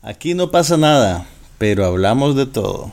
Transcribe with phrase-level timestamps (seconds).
[0.00, 1.26] Aquí no pasa nada,
[1.58, 2.92] pero hablamos de todo.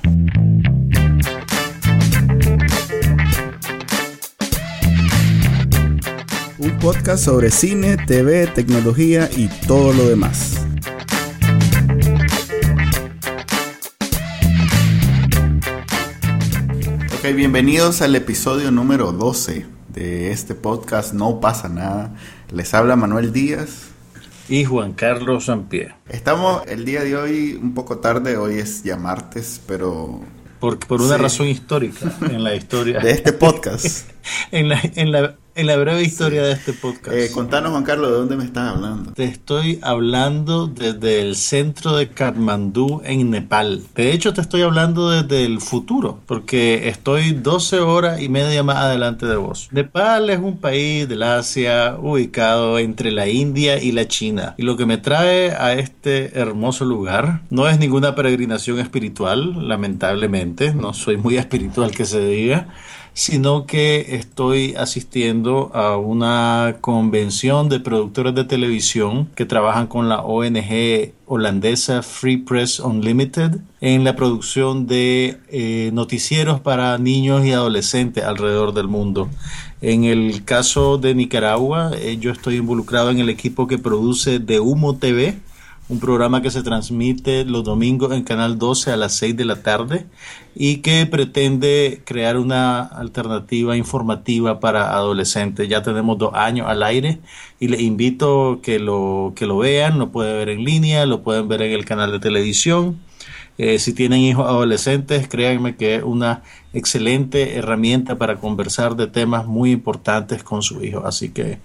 [6.57, 10.65] Un podcast sobre cine, TV, tecnología y todo lo demás.
[17.19, 22.15] Ok, bienvenidos al episodio número 12 de este podcast No pasa nada.
[22.51, 23.84] Les habla Manuel Díaz
[24.47, 25.95] y Juan Carlos Sampier.
[26.09, 30.21] Estamos el día de hoy un poco tarde, hoy es ya martes, pero...
[30.59, 32.99] Por, por una razón histórica en la historia.
[32.99, 34.09] de este podcast.
[34.51, 37.15] en, la, en, la, en la breve historia de este podcast.
[37.15, 39.13] Eh, contanos, Juan Carlos, ¿de dónde me estás hablando?
[39.13, 43.81] Te estoy hablando desde el centro de Kathmandú, en Nepal.
[43.95, 48.77] De hecho, te estoy hablando desde el futuro, porque estoy 12 horas y media más
[48.77, 49.69] adelante de vos.
[49.71, 54.55] Nepal es un país del Asia ubicado entre la India y la China.
[54.57, 60.73] Y lo que me trae a este hermoso lugar no es ninguna peregrinación espiritual, lamentablemente.
[60.73, 62.67] No soy muy espiritual que se diga
[63.15, 70.19] sino que estoy asistiendo a una convención de productores de televisión que trabajan con la
[70.19, 78.25] ONG holandesa Free Press Unlimited en la producción de eh, noticieros para niños y adolescentes
[78.25, 79.29] alrededor del mundo.
[79.79, 84.59] En el caso de Nicaragua, eh, yo estoy involucrado en el equipo que produce De
[84.59, 85.39] Humo TV,
[85.87, 89.61] un programa que se transmite los domingos en Canal 12 a las 6 de la
[89.61, 90.05] tarde
[90.55, 95.69] y que pretende crear una alternativa informativa para adolescentes.
[95.69, 97.19] Ya tenemos dos años al aire
[97.59, 101.47] y les invito que lo, que lo vean, lo pueden ver en línea, lo pueden
[101.47, 102.99] ver en el canal de televisión.
[103.57, 106.41] Eh, si tienen hijos adolescentes, créanme que es una
[106.73, 111.05] excelente herramienta para conversar de temas muy importantes con su hijo.
[111.05, 111.59] Así que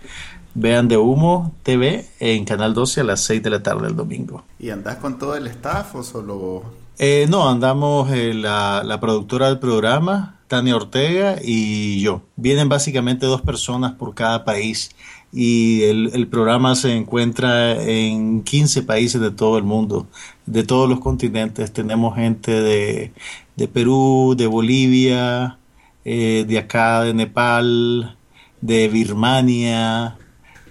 [0.55, 4.45] Vean de Humo TV en Canal 12 a las 6 de la tarde el domingo.
[4.59, 6.81] ¿Y andás con todo el staff o solo...?
[6.99, 12.21] Eh, no, andamos eh, la, la, productora del programa, Tania Ortega y yo.
[12.37, 14.91] Vienen básicamente dos personas por cada país
[15.33, 20.09] y el, el, programa se encuentra en 15 países de todo el mundo,
[20.47, 21.73] de todos los continentes.
[21.73, 23.13] Tenemos gente de,
[23.57, 25.59] de Perú, de Bolivia,
[26.05, 28.17] eh, de acá, de Nepal,
[28.61, 30.17] de Birmania,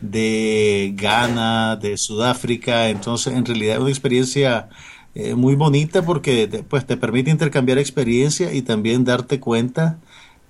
[0.01, 2.89] de Ghana, de Sudáfrica.
[2.89, 4.69] Entonces, en realidad es una experiencia
[5.15, 9.99] eh, muy bonita porque te, pues, te permite intercambiar experiencia y también darte cuenta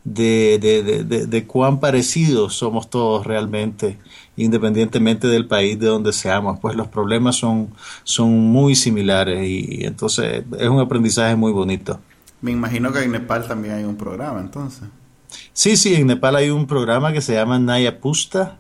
[0.04, 3.98] de, de, de, de, cuán parecidos somos todos realmente,
[4.38, 6.60] independientemente del país de donde seamos.
[6.60, 7.70] Pues los problemas son,
[8.04, 12.00] son muy similares y, y entonces es un aprendizaje muy bonito.
[12.42, 14.88] Me imagino que en Nepal también hay un programa, entonces.
[15.54, 18.58] Sí, sí, en Nepal hay un programa que se llama Naya Pusta,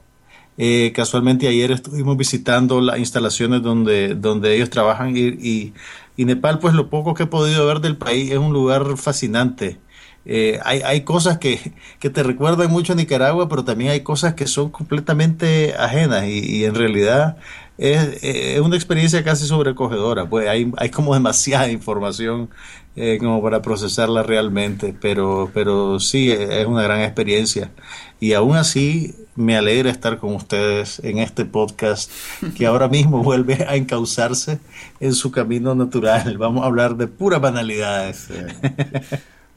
[0.61, 5.73] eh, casualmente ayer estuvimos visitando las instalaciones donde, donde ellos trabajan y,
[6.17, 9.79] y, Nepal, pues lo poco que he podido ver del país es un lugar fascinante.
[10.25, 14.33] Eh, hay, hay cosas que, que, te recuerdan mucho a Nicaragua, pero también hay cosas
[14.33, 17.37] que son completamente ajenas y, y en realidad
[17.79, 20.29] es, es, una experiencia casi sobrecogedora.
[20.29, 22.49] Pues hay, hay como demasiada información
[22.95, 27.71] eh, como para procesarla realmente, pero, pero sí, es una gran experiencia.
[28.19, 32.11] Y aún así, me alegra estar con ustedes en este podcast
[32.57, 34.59] que ahora mismo vuelve a encauzarse
[34.99, 36.37] en su camino natural.
[36.37, 38.27] Vamos a hablar de puras banalidades.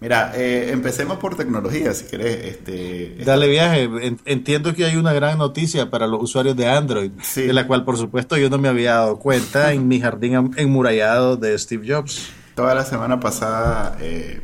[0.00, 2.44] Mira, eh, empecemos por tecnología, si querés.
[2.44, 3.88] Este, Dale viaje.
[4.24, 7.96] Entiendo que hay una gran noticia para los usuarios de Android, de la cual, por
[7.96, 12.30] supuesto, yo no me había dado cuenta en mi jardín enmurallado de Steve Jobs.
[12.54, 14.42] Toda la semana pasada eh,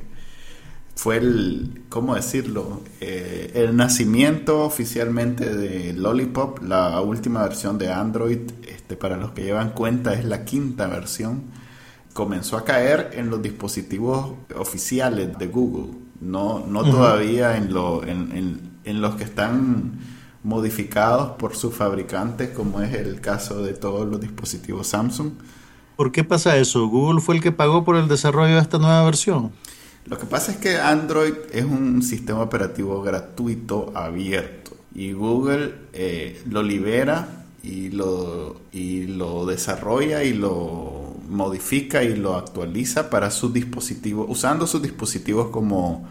[0.94, 2.82] fue el, ¿cómo decirlo?
[3.00, 9.42] Eh, el nacimiento oficialmente de Lollipop, la última versión de Android, este, para los que
[9.42, 11.42] llevan cuenta es la quinta versión,
[12.14, 18.72] comenzó a caer en los dispositivos oficiales de Google, no, no todavía en, lo, en,
[18.82, 20.00] en, los que están
[20.42, 25.32] modificados por sus fabricantes, como es el caso de todos los dispositivos Samsung.
[25.98, 26.86] ¿Por qué pasa eso?
[26.86, 29.50] ¿Google fue el que pagó por el desarrollo de esta nueva versión?
[30.04, 36.40] Lo que pasa es que Android es un sistema operativo gratuito, abierto, y Google eh,
[36.48, 43.52] lo libera y lo, y lo desarrolla y lo modifica y lo actualiza para sus
[43.52, 46.08] dispositivos, usando sus dispositivos como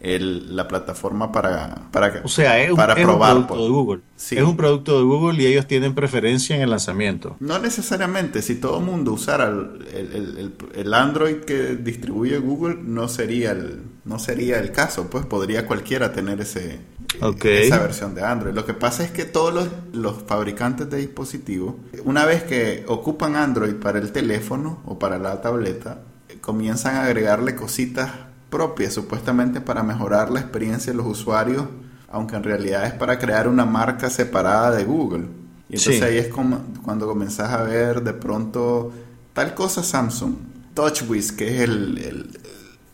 [0.00, 2.94] la plataforma para, para, o sea, es un, probar.
[3.34, 3.60] producto pues.
[3.60, 4.00] de Google.
[4.16, 7.36] Es un producto de Google y ellos tienen preferencia en el lanzamiento.
[7.40, 8.42] No necesariamente.
[8.42, 14.18] Si todo el mundo usara el, el, Android que distribuye Google, no sería el, no
[14.18, 15.08] sería el caso.
[15.10, 16.78] Pues podría cualquiera tener ese,
[17.20, 18.54] esa versión de Android.
[18.54, 21.74] Lo que pasa es que todos los, los fabricantes de dispositivos,
[22.04, 26.02] una vez que ocupan Android para el teléfono o para la tableta,
[26.40, 31.64] comienzan a agregarle cositas propia, supuestamente para mejorar la experiencia de los usuarios,
[32.10, 35.26] aunque en realidad es para crear una marca separada de Google.
[35.68, 38.92] Y entonces ahí es como cuando comenzás a ver de pronto
[39.34, 40.34] tal cosa Samsung,
[40.74, 42.38] TouchWiz, que es el,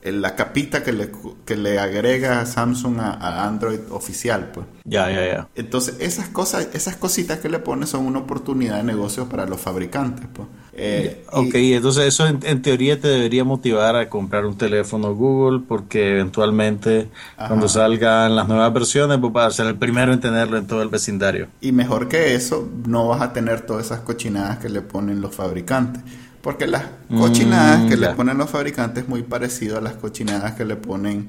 [0.05, 1.11] la capita que le,
[1.47, 4.67] que le agrega Samsung a, Android oficial, pues.
[4.85, 5.49] Ya, ya, ya.
[5.55, 9.61] Entonces, esas cosas, esas cositas que le pone son una oportunidad de negocio para los
[9.61, 10.47] fabricantes, pues.
[10.77, 16.11] Eh, ok, entonces eso en, teoría te debería motivar a comprar un teléfono Google porque
[16.11, 20.67] eventualmente cuando salgan las nuevas versiones vos vas a ser el primero en tenerlo en
[20.67, 21.47] todo el vecindario.
[21.61, 25.33] Y mejor que eso, no vas a tener todas esas cochinadas que le ponen los
[25.33, 26.03] fabricantes.
[26.45, 30.53] Porque las cochinadas mm, que le ponen los fabricantes es muy parecido a las cochinadas
[30.53, 31.27] que le ponen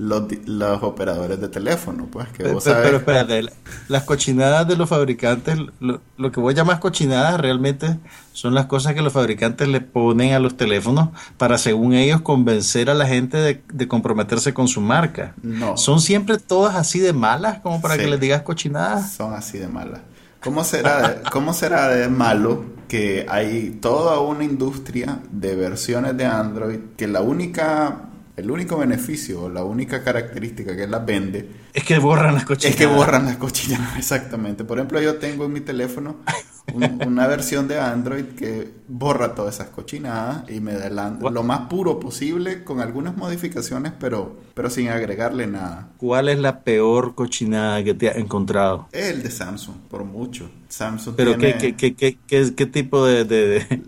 [0.00, 3.46] los, los operadores de teléfono, pues que vos pero, pero, espérate,
[3.86, 7.96] las cochinadas de los fabricantes, lo, lo, que vos llamas cochinadas realmente
[8.32, 12.90] son las cosas que los fabricantes le ponen a los teléfonos para, según ellos, convencer
[12.90, 15.34] a la gente de, comprometerse con su marca.
[15.44, 15.76] No.
[15.76, 19.12] ¿Son siempre todas así de malas como para que les digas cochinadas?
[19.12, 20.00] Son así de malas.
[20.42, 26.78] ¿Cómo será, ¿Cómo será de malo que hay toda una industria de versiones de Android
[26.96, 28.02] que la única
[28.36, 32.80] el único beneficio la única característica que las vende es que borran las cochinadas.
[32.80, 34.64] Es que borran las cochinadas, exactamente.
[34.64, 36.16] Por ejemplo, yo tengo en mi teléfono
[36.74, 42.00] una versión de Android que borra todas esas cochinadas y me da lo más puro
[42.00, 45.90] posible con algunas modificaciones, pero, pero sin agregarle nada.
[45.96, 48.88] ¿Cuál es la peor cochinada que te has encontrado?
[48.92, 50.50] El de Samsung, por mucho.
[50.68, 53.82] Samsung ¿Pero qué, qué, qué, qué, tipo de, de,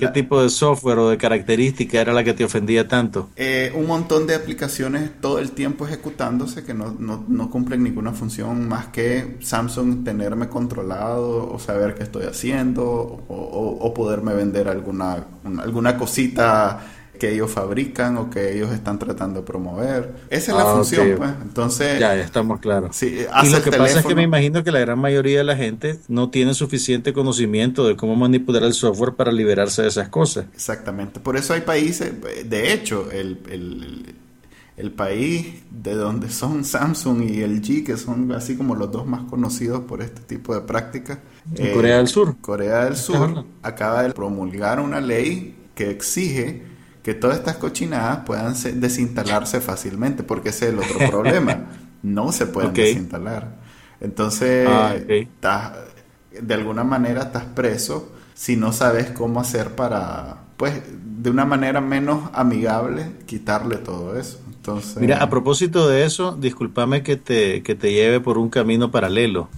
[0.00, 3.28] ¿Qué tipo de software o de característica era la que te ofendía tanto?
[3.36, 8.12] Eh, un montón de aplicaciones todo el tiempo ejecutándose que no, no, no, cumplen ninguna
[8.12, 14.68] función más que Samsung tenerme controlado o saber qué estoy haciendo o, o poderme vender
[14.68, 15.26] alguna,
[15.62, 16.80] alguna cosita
[17.20, 20.14] que ellos fabrican o que ellos están tratando de promover.
[20.30, 21.30] Esa es la ah, función, pues.
[21.42, 22.00] Entonces.
[22.00, 22.96] Ya, ya estamos claros.
[22.96, 25.54] Sí, y lo que pasa es que me imagino que la gran mayoría de la
[25.54, 30.46] gente no tiene suficiente conocimiento de cómo manipular el software para liberarse de esas cosas.
[30.54, 31.20] Exactamente.
[31.20, 32.10] Por eso hay países,
[32.46, 34.14] de hecho, el, el,
[34.78, 39.24] el país de donde son Samsung y LG, que son así como los dos más
[39.24, 41.18] conocidos por este tipo de prácticas.
[41.74, 42.36] Corea del Sur.
[42.40, 46.69] Corea del Sur acaba de promulgar una ley que exige
[47.02, 51.66] que todas estas cochinadas puedan desinstalarse fácilmente, porque ese es el otro problema.
[52.02, 53.56] No se pueden desinstalar.
[54.00, 54.94] Entonces, ah,
[56.40, 60.80] de alguna manera estás preso si no sabes cómo hacer para, pues,
[61.22, 64.40] de una manera menos amigable, quitarle todo eso.
[65.00, 69.48] Mira, a propósito de eso, discúlpame que te, que te lleve por un camino paralelo,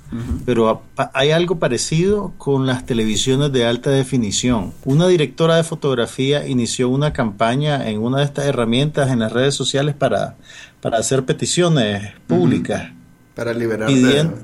[0.45, 0.83] pero
[1.13, 4.73] hay algo parecido con las televisiones de alta definición.
[4.85, 9.55] Una directora de fotografía inició una campaña en una de estas herramientas en las redes
[9.55, 10.37] sociales para,
[10.81, 12.93] para hacer peticiones públicas.
[13.35, 14.37] Para liberar pidiendo,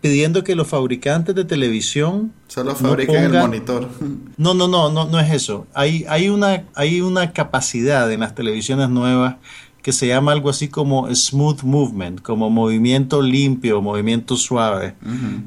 [0.00, 3.88] pidiendo que los fabricantes de televisión solo fabriquen el monitor.
[4.36, 5.66] No, no, no, no, no es eso.
[5.74, 9.36] Hay, hay, una, hay una capacidad en las televisiones nuevas
[9.84, 14.94] que se llama algo así como smooth movement, como movimiento limpio, movimiento suave,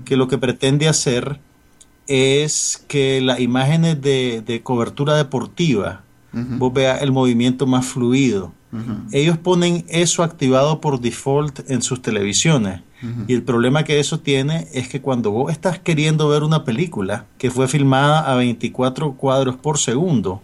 [0.06, 1.39] que lo que pretende hacer
[2.06, 8.54] es que las imágenes de, cobertura deportiva, vos veas el movimiento más fluido.
[9.11, 12.81] Ellos ponen eso activado por default en sus televisiones.
[13.28, 17.26] Y el problema que eso tiene es que cuando vos estás queriendo ver una película
[17.40, 20.44] que fue filmada a 24 cuadros por segundo,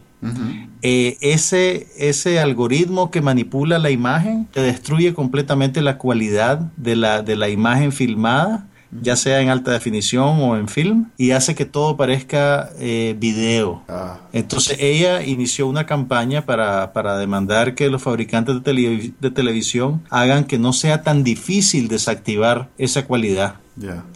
[0.82, 7.22] eh, ese, ese algoritmo que manipula la imagen te destruye completamente la cualidad de la,
[7.22, 8.68] de la imagen filmada
[9.01, 13.84] ya sea en alta definición o en film, y hace que todo parezca eh, video.
[13.88, 14.20] Ah.
[14.34, 20.44] Entonces ella inició una campaña para, para demandar que los fabricantes de, de, televisión hagan
[20.46, 23.56] que no sea tan difícil desactivar esa cualidad.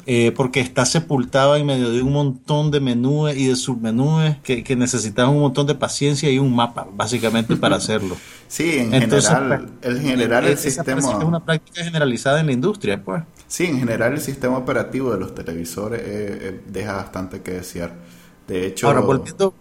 [0.06, 4.64] Eh, porque está sepultado en medio de un montón de menúes y de submenúes que,
[4.64, 8.16] que un montón de paciencia y un mapa, básicamente, para hacerlo.
[8.48, 11.00] Sí, en general, el, general el sistema...
[11.00, 13.24] Es una práctica generalizada en la industria, pues.
[13.48, 17.94] Sí, en general el sistema operativo de los televisores eh, eh, deja bastante que desear.
[18.48, 18.88] De hecho...
[18.88, 19.54] Ahora, volviendo,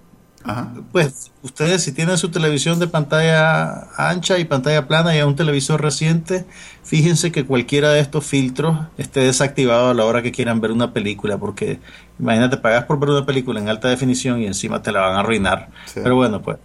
[0.92, 5.82] Pues ustedes si tienen su televisión de pantalla ancha y pantalla plana y un televisor
[5.82, 6.44] reciente,
[6.84, 10.92] fíjense que cualquiera de estos filtros esté desactivado a la hora que quieran ver una
[10.92, 11.80] película, porque
[12.18, 15.20] imagínate, pagas por ver una película en alta definición y encima te la van a
[15.20, 15.70] arruinar.
[15.94, 16.58] Pero bueno, pues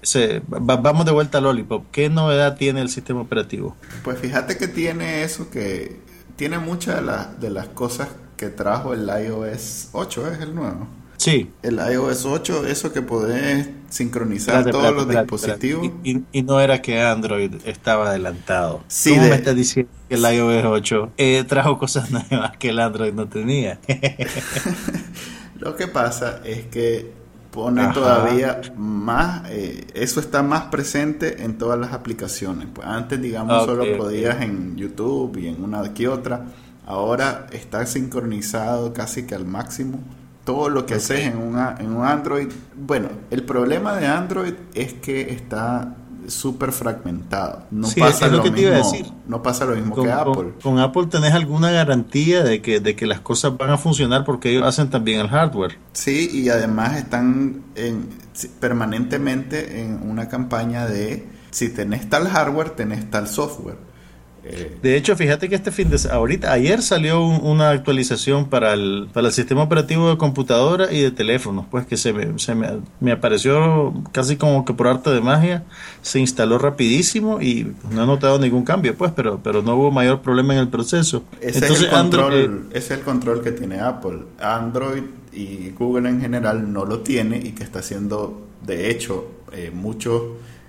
[0.48, 1.86] vamos de vuelta a Lollipop.
[1.92, 3.76] ¿Qué novedad tiene el sistema operativo?
[4.04, 6.00] Pues fíjate que tiene eso que
[6.36, 10.88] tiene muchas de, de las cosas que trajo el iOS 8, es el nuevo.
[11.22, 11.52] Sí.
[11.62, 15.92] El iOS 8, eso que podés sincronizar todos los dispositivos.
[16.04, 18.84] Y, no era que Android estaba adelantado.
[18.88, 22.80] Sí, ¿Cómo me estás diciendo que el iOS 8 eh, trajo cosas nuevas que el
[22.80, 23.80] Android no tenía?
[25.60, 27.12] Lo que pasa es que
[27.52, 32.68] pone todavía más, eh, eso está más presente en todas las aplicaciones.
[32.74, 36.46] Pues antes, digamos, solo podías en YouTube y en una que otra.
[36.88, 40.00] Ahora está sincronizado casi que al máximo
[40.44, 42.48] todo lo que haces en, una, en un Android.
[42.76, 45.96] Bueno, el problema de Android es que está
[46.28, 47.64] súper fragmentado.
[47.72, 49.06] No pasa lo, mismo, decir.
[49.28, 50.54] No pasa lo mismo que Apple.
[50.62, 54.52] Con, Apple tenés alguna garantía de que, de que las cosas van a funcionar porque
[54.52, 55.78] ellos hacen también el hardware.
[55.94, 58.10] Sí, y además están en,
[58.60, 63.91] permanentemente en una campaña de si tenés tal hardware, tenés tal software.
[64.44, 69.08] Eh, de hecho, fíjate que este fin de ahorita, ayer salió una actualización para el,
[69.14, 73.12] para el sistema operativo de computadora y de teléfonos, pues que se, me, se me,
[73.12, 75.64] apareció casi como que por arte de magia,
[76.02, 80.22] se instaló rapidísimo y no he notado ningún cambio, pues, pero, pero no hubo mayor
[80.22, 81.24] problema en el proceso.
[81.40, 84.24] Ese, Entonces, es, el control, eh, es el control que tiene Apple.
[84.40, 89.72] Android y Google en general no lo tiene y que está haciendo, de hecho, eh,
[89.74, 90.22] muchos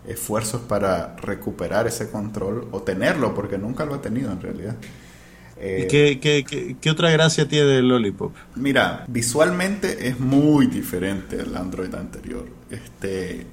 [0.06, 4.76] esfuerzos para recuperar ese control o tenerlo, porque nunca lo ha tenido en realidad.
[5.56, 8.34] ¿Y qué, qué, qué, otra gracia tiene el Lollipop?
[8.56, 12.46] Mira, visualmente es muy diferente al Android anterior.
[12.68, 13.46] Este,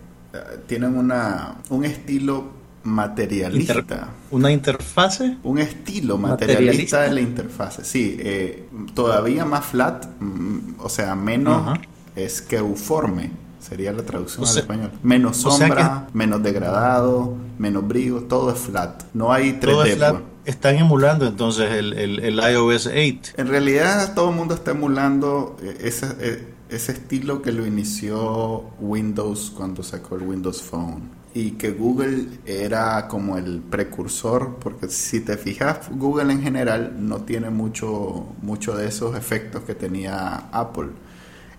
[0.66, 2.52] tienen una, un estilo
[2.84, 4.10] materialista.
[4.32, 5.38] ¿Una interfase?
[5.44, 8.18] Un estilo materialista, de la interfase, sí.
[8.20, 11.78] Eh, todavía más flat, mm, o sea, menos
[12.16, 14.92] es que euforme sería la traducción al español.
[15.04, 19.04] Menos sombra, menos degradado, menos brillo, todo es flat.
[19.14, 19.98] No hay 3D.
[19.98, 20.22] Pues.
[20.46, 23.34] Están emulando entonces el, el, iOS 8.
[23.38, 28.64] En realidad todo el mundo está emulando eh, ese, eh, ese estilo que lo inició
[28.80, 35.22] Windows cuando sacó el Windows Phone y que Google era como el precursor, porque si
[35.22, 40.90] te fijas, Google en general no tiene mucho, mucho de esos efectos que tenía Apple.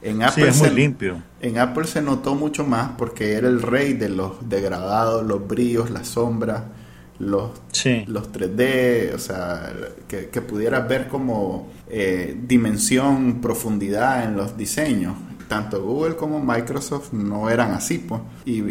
[0.02, 1.22] En Apple es muy limpio.
[1.40, 5.90] En Apple se notó mucho más porque era el rey de los degradados, los brillos,
[5.90, 6.62] las sombras,
[7.18, 7.50] los,
[8.06, 9.72] los 3D, o sea,
[10.08, 15.14] que, pudieras ver como eh, dimensión, profundidad en los diseños.
[15.46, 18.22] Tanto Google como Microsoft no eran así, pues.
[18.44, 18.62] Y,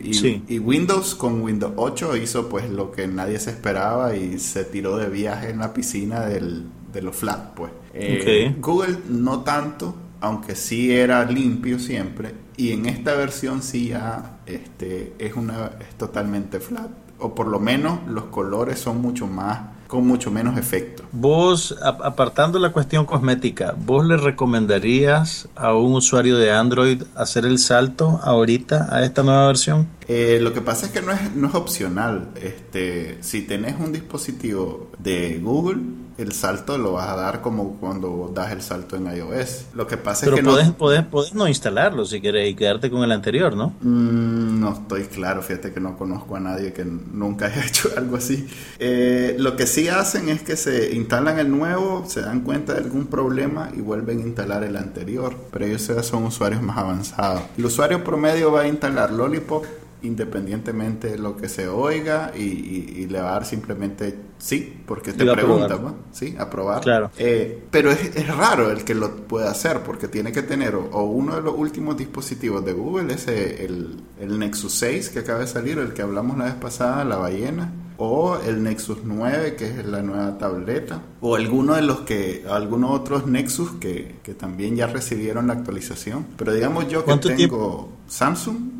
[0.47, 4.97] y, Windows con Windows 8 hizo pues lo que nadie se esperaba y se tiró
[4.97, 7.71] de viaje en la piscina del, de los flat, pues.
[7.93, 14.39] Eh, Google no tanto, aunque sí era limpio siempre, y en esta versión sí ya
[14.45, 19.79] este, es, una, es totalmente flat, o por lo menos los colores son mucho más
[19.89, 21.03] con mucho menos efecto.
[21.11, 27.57] Vos, apartando la cuestión cosmética, ¿vos le recomendarías a un usuario de Android hacer el
[27.57, 29.87] salto ahorita a esta nueva versión?
[30.07, 32.29] Eh, lo que pasa es que no es, no es opcional.
[32.35, 35.81] Este, si tenés un dispositivo de Google,
[36.19, 39.67] el salto lo vas a dar como cuando das el salto en iOS.
[39.73, 41.09] Lo que pasa es que podés, no...
[41.09, 43.73] Podés, no instalarlo si querés y quedarte con el anterior, ¿no?
[43.81, 48.17] Mm, no estoy claro, fíjate que no conozco a nadie que nunca haya hecho algo
[48.17, 48.47] así.
[48.79, 52.79] Eh, lo que sí hacen es que se instalan el nuevo, se dan cuenta de
[52.79, 57.43] algún problema y vuelven a instalar el anterior, pero ellos son usuarios más avanzados.
[57.57, 59.65] El usuario promedio va a instalar Lollipop
[60.01, 65.25] independientemente de lo que se oiga y, le va a dar simplemente sí, porque te
[65.25, 65.95] pregunta, ¿no?
[66.11, 66.81] sí, aprobar.
[66.81, 67.11] Claro.
[67.17, 71.03] Eh, pero es, es, raro el que lo pueda hacer porque tiene que tener o,
[71.03, 75.47] uno de los últimos dispositivos de Google, ese el, el Nexus 6 que acaba de
[75.47, 79.85] salir, el que hablamos la vez pasada, la ballena, o el Nexus 9 que es
[79.85, 84.87] la nueva tableta, o alguno de los que, algunos otros Nexus que, que también ya
[84.87, 86.25] recibieron la actualización.
[86.37, 88.78] Pero digamos yo que tengo Samsung,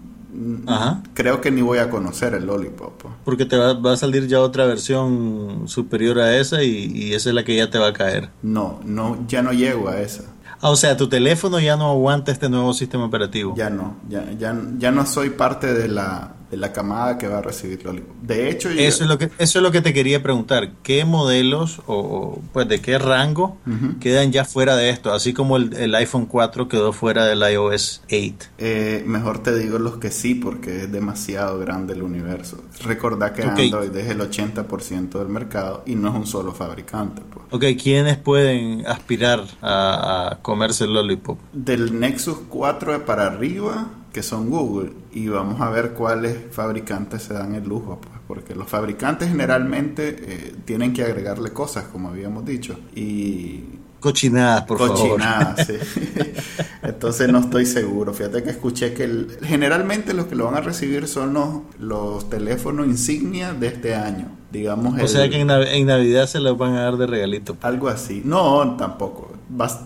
[1.13, 3.03] creo que ni voy a conocer el Lollipop.
[3.24, 7.43] Porque te va, a salir ya otra versión superior a esa y, esa es la
[7.43, 8.29] que ya te va a caer.
[8.41, 10.24] No, no, ya no llego a esa.
[10.62, 13.55] Ah, o sea, tu teléfono ya no aguanta este nuevo sistema operativo.
[13.55, 17.39] Ya no, ya, ya, ya no soy parte de la de la camada que va
[17.39, 18.15] a recibir Lollipop.
[18.22, 20.72] De hecho, eso, es lo que, eso es lo que te quería preguntar.
[20.84, 23.58] ¿Qué modelos o pues de qué rango
[24.00, 25.13] quedan ya fuera de esto?
[25.13, 28.34] Así como el, iPhone 4 quedó fuera del iOS 8.
[28.58, 32.63] Eh, mejor te digo los que sí, porque es demasiado grande el universo.
[32.84, 37.22] Recordá que Android es el 80% del mercado y no es un solo fabricante.
[37.32, 37.46] Pues.
[37.51, 41.39] Ok, ¿quiénes pueden aspirar a, a comerse el Lollipop?
[41.53, 47.34] Del Nexus 4 para arriba que son Google y vamos a ver cuáles fabricantes se
[47.34, 52.46] dan el lujo, pues, porque los fabricantes generalmente eh, tienen que agregarle cosas, como habíamos
[52.46, 53.63] dicho, y...
[54.00, 55.74] Cochinadas, por Cochinadas, sí.
[56.84, 58.13] Entonces no estoy seguro.
[58.13, 61.50] Fíjate que escuché que generalmente los que lo van a recibir son los,
[61.80, 64.32] los teléfonos insignia de este año.
[64.51, 65.48] Digamos o sea que en,
[65.86, 67.56] Navidad se los van a dar de regalito.
[67.56, 67.66] Pues.
[67.66, 68.22] Algo así.
[68.24, 69.34] No, tampoco.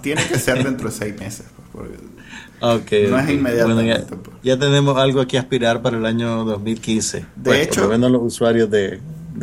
[0.04, 1.48] tiene que ser dentro de seis meses.
[1.72, 1.90] Pues,
[2.66, 4.16] Okay, no es inmediatamente.
[4.16, 4.38] Pues.
[4.42, 7.18] ya, tenemos algo aquí aspirar para el año 2015.
[7.18, 9.02] De pues, hecho, por lo los usuarios de,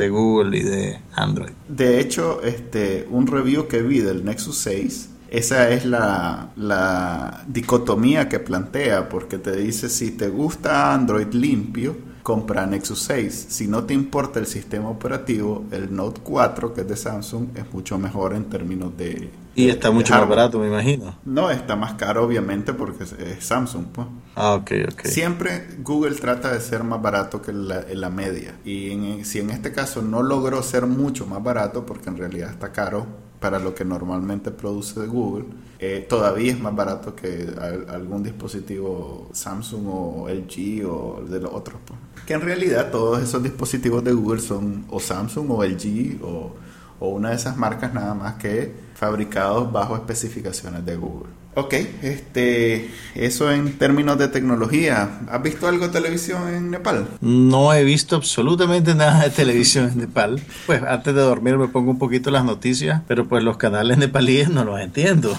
[0.09, 1.51] Google y de Android.
[1.69, 8.31] De hecho, este, un review que vi del Nexus 6, esa es la, la dicotomía
[8.31, 13.47] que plantea, porque te dice si te gusta Android limpio, compra Nexus 6.
[13.49, 17.73] Si no te importa el sistema operativo, el Note 4, que es de Samsung, es
[17.73, 19.31] mucho mejor en términos de...
[19.55, 21.17] Y está mucho más barato, me imagino.
[21.25, 23.87] No, está más caro, obviamente, porque es, Samsung.
[23.93, 24.07] Pues.
[24.37, 25.07] Ah, ok, ok.
[25.07, 28.55] Siempre Google trata de ser más barato que la, la media.
[28.65, 32.73] Y si en este caso no logró ser mucho más barato, porque en realidad está
[32.73, 33.07] caro
[33.41, 35.47] para lo que normalmente produce Google,
[35.79, 37.49] eh, todavía es más barato que
[37.89, 41.81] algún dispositivo Samsung o LG o de los otros.
[41.87, 41.99] Pues.
[42.31, 46.55] Que en realidad todos esos dispositivos de Google son o Samsung o LG o,
[47.01, 51.41] o una de esas marcas nada más que fabricados bajo especificaciones de Google.
[51.57, 55.21] Ok, este, eso en términos de tecnología.
[55.29, 57.09] ¿Has visto algo de televisión en Nepal?
[57.21, 60.41] No he visto absolutamente nada de televisión en Nepal.
[60.67, 64.49] Pues antes de dormir me pongo un poquito las noticias, pero pues los canales nepalíes
[64.49, 65.35] no los entiendo.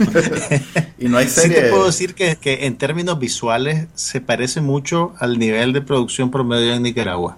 [1.00, 1.56] y no hay serie.
[1.56, 5.82] Sí te puedo decir que, que, en términos visuales se parece mucho al nivel de
[5.82, 7.38] producción promedio en Nicaragua.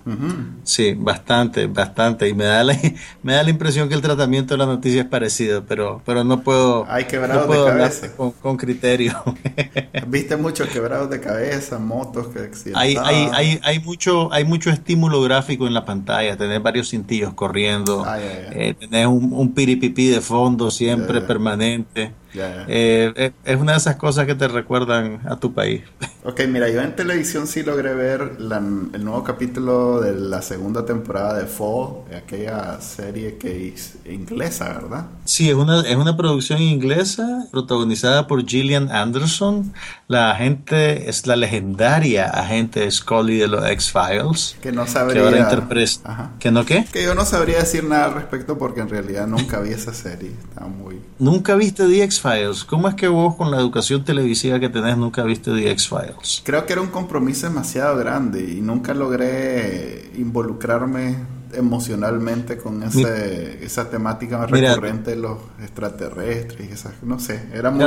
[0.64, 2.28] Sí, bastante, bastante.
[2.28, 2.76] Y me da la,
[3.24, 6.42] me da la impresión que el tratamiento de la noticia es parecido, pero, pero no
[6.42, 6.86] puedo.
[6.90, 8.12] Hay no puedo de cabeza.
[8.16, 9.22] con criterio.
[10.08, 15.22] Viste muchos quebrados de cabeza, motos que hay, hay, hay, hay, mucho, hay mucho estímulo
[15.22, 20.70] gráfico en la pantalla, tener varios cintillos corriendo, eh, tener un, un piripipi de fondo
[20.70, 22.12] siempre permanente.
[22.36, 25.82] Eh, eh, es una de esas cosas que te recuerdan a tu país.
[26.26, 31.38] Ok, mira, yo en televisión sí logré ver el nuevo capítulo de la segunda temporada
[31.38, 35.08] de Fall, aquella serie que es inglesa, ¿verdad?
[35.26, 39.74] Sí, es una, es una producción inglesa protagonizada por Gillian Anderson.
[40.08, 44.56] La agente es la legendaria agente Scully de los X-Files.
[44.62, 45.22] Que no sabría...
[45.22, 46.32] Que ahora interpreta...
[46.40, 46.86] ¿Que no qué?
[46.92, 50.32] Que yo no sabría decir nada al respecto porque en realidad nunca vi esa serie.
[50.50, 51.02] Estaba muy...
[51.20, 52.23] ¿Nunca viste The X-Files?
[52.68, 56.42] ¿Cómo es que vos con la educación televisiva que tenés nunca viste The X-Files?
[56.46, 61.18] Creo que era un compromiso demasiado grande y nunca logré involucrarme
[61.54, 67.70] emocionalmente con ese, esa temática más recurrente de los extraterrestres y esas, no sé, era
[67.72, 67.86] muy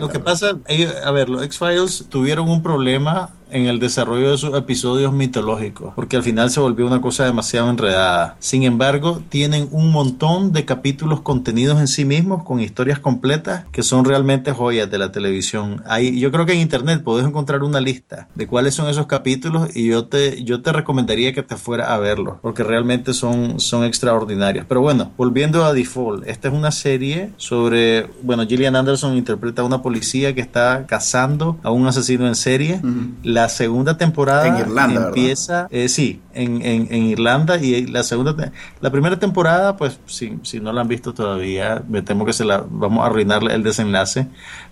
[0.00, 0.56] Lo que pasa,
[1.04, 6.16] a ver, los X-Files tuvieron un problema en el desarrollo de sus episodios mitológicos, porque
[6.16, 8.36] al final se volvió una cosa demasiado enredada.
[8.40, 13.84] Sin embargo, tienen un montón de capítulos contenidos en sí mismos con historias completas que
[13.84, 15.82] son realmente joyas de la televisión.
[15.86, 19.74] Hay, yo creo que en internet podés encontrar una lista de cuáles son esos capítulos
[19.76, 23.84] y yo te, yo te recomendaría que te fuera a verlos, porque realmente son, son
[23.84, 24.66] extraordinarios.
[24.68, 29.64] Pero bueno, volviendo a Default, esta es una serie sobre, bueno, Gillian Anderson interpreta a
[29.64, 32.80] una policía que está cazando a un asesino en serie.
[33.22, 38.90] La segunda temporada en Irlanda, empieza, eh, sí, en, en, Irlanda y la segunda, la
[38.90, 42.64] primera temporada, pues si, si no la han visto todavía, me temo que se la
[42.68, 44.26] vamos a arruinarle el desenlace,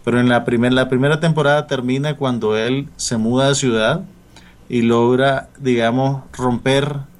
[0.05, 4.03] pero en la, primer, la primera temporada termina cuando él se muda de ciudad
[4.69, 7.12] y logra, digamos, romper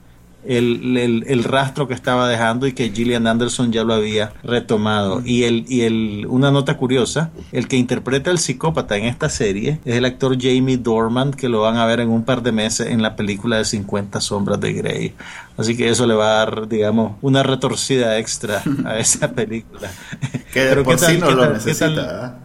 [0.45, 5.23] el, el, rastro que estaba dejando y que Gillian Anderson ya lo había retomado.
[5.25, 9.79] Y, el, y el, una nota curiosa, el que interpreta al psicópata en esta serie
[9.85, 12.89] es el actor Jamie Dorman, que lo van a ver en un par de meses
[12.89, 15.15] en la película de 50 sombras de Grey.
[15.57, 19.91] Así que eso le va a dar, digamos, una retorcida extra a esa película.
[20.53, 22.39] que de por sí no lo necesita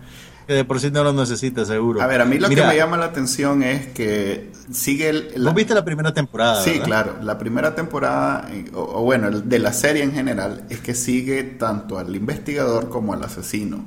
[0.48, 2.02] que de por sí no lo necesita, seguro.
[2.02, 5.44] A ver, a mí lo que me llama la atención es que sigue el...
[5.44, 6.64] ¿Vos viste la primera temporada?
[6.64, 7.18] Sí, claro.
[7.22, 12.00] La primera temporada, eh, o, bueno, de la serie en general, es que sigue tanto
[12.00, 13.86] al investigador como al asesino.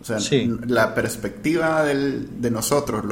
[0.00, 0.18] O sea,
[0.66, 3.04] la perspectiva del, de nosotros,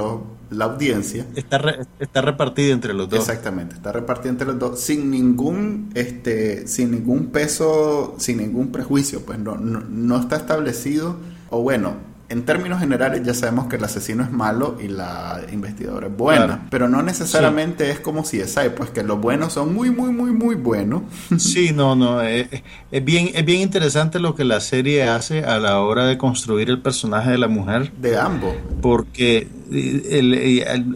[0.50, 1.26] la audiencia...
[1.34, 1.60] Está,
[1.98, 3.18] está repartida entre los dos.
[3.18, 9.20] Exactamente, está repartida entre los dos sin ningún, este, sin ningún peso, sin ningún prejuicio.
[9.22, 11.16] Pues no, no está establecido,
[11.50, 16.08] o bueno, en términos generales ya sabemos que el asesino es malo y la investigadora
[16.08, 19.90] es buena, pero no necesariamente es como si es pues que los buenos son muy,
[19.90, 21.02] muy, muy, muy buenos.
[21.38, 25.44] Sí, no, no, es, eh, es, bien, es bien interesante lo que la serie hace
[25.44, 27.92] a la hora de construir el personaje de la mujer.
[27.92, 28.54] De ambos.
[28.80, 29.48] Porque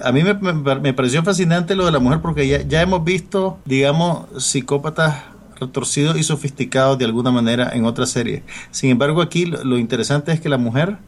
[0.03, 3.59] a mí me, me, pareció fascinante lo de la mujer porque ya, ya hemos visto,
[3.65, 5.17] digamos, psicópatas
[5.59, 8.43] retorcidos y sofisticados de alguna manera en otra serie.
[8.71, 10.99] Sin embargo, aquí lo, interesante es que la mujer,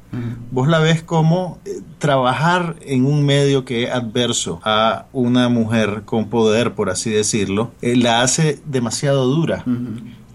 [0.51, 6.03] vos la ves como eh, trabajar en un medio que es adverso a una mujer
[6.05, 9.65] con poder, por así decirlo, eh, la hace demasiado dura.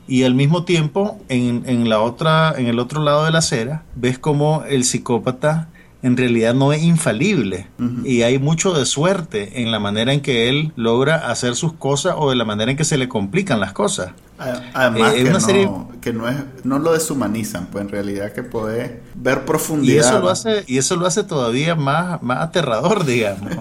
[0.07, 3.83] Y al mismo tiempo, en, en, la otra, en el otro lado de la acera,
[3.95, 5.69] ves como el psicópata
[6.05, 7.65] en realidad no es infalible
[8.03, 12.13] y hay mucho de suerte en la manera en que él logra hacer sus cosas
[12.15, 14.11] o de la manera en que se le complican las cosas.
[14.37, 15.71] Además eh, que, no, serie...
[16.01, 19.95] que no, es, no lo deshumanizan, pues en realidad que puede ver profundidad.
[19.95, 23.51] Y eso lo hace, y eso lo hace todavía más, más aterrador, digamos.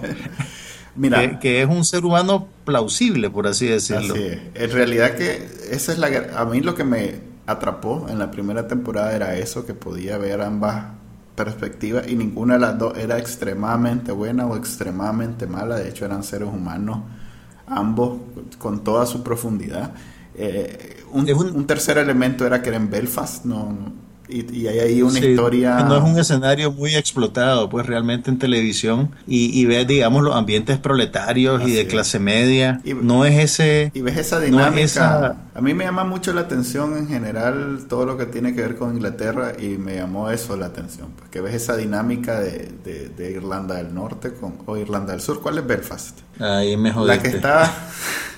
[0.95, 4.13] Mira, que, es un ser humano plausible, por así decirlo.
[4.13, 4.39] Así es.
[4.53, 7.15] En realidad que esa es la a mí lo que me
[7.47, 10.85] atrapó en la primera temporada era eso que podía ver ambas
[11.35, 16.23] perspectiva y ninguna de las dos era extremadamente buena o extremadamente mala, de hecho eran
[16.23, 16.99] seres humanos
[17.67, 18.19] ambos
[18.57, 19.93] con toda su profundidad.
[20.35, 23.75] Eh, un, un, tercer elemento era que era en Belfast, no,
[24.27, 25.79] y, hay ahí una historia...
[25.79, 30.35] No es un escenario muy explotado, pues realmente en televisión, y, y ves, digamos, los
[30.35, 33.91] ambientes proletarios y de clase media, no es ese...
[33.93, 35.37] Y ves esa dinámica...
[35.53, 38.75] A mí me llama mucho la atención en general todo lo que tiene que ver
[38.75, 42.71] con Inglaterra, y me llamó eso la atención, pues que ves esa dinámica de,
[43.15, 45.41] de, Irlanda del Norte con, o Irlanda del Sur.
[45.41, 46.19] ¿Cuál es Belfast?
[46.39, 47.71] Ahí me La que está...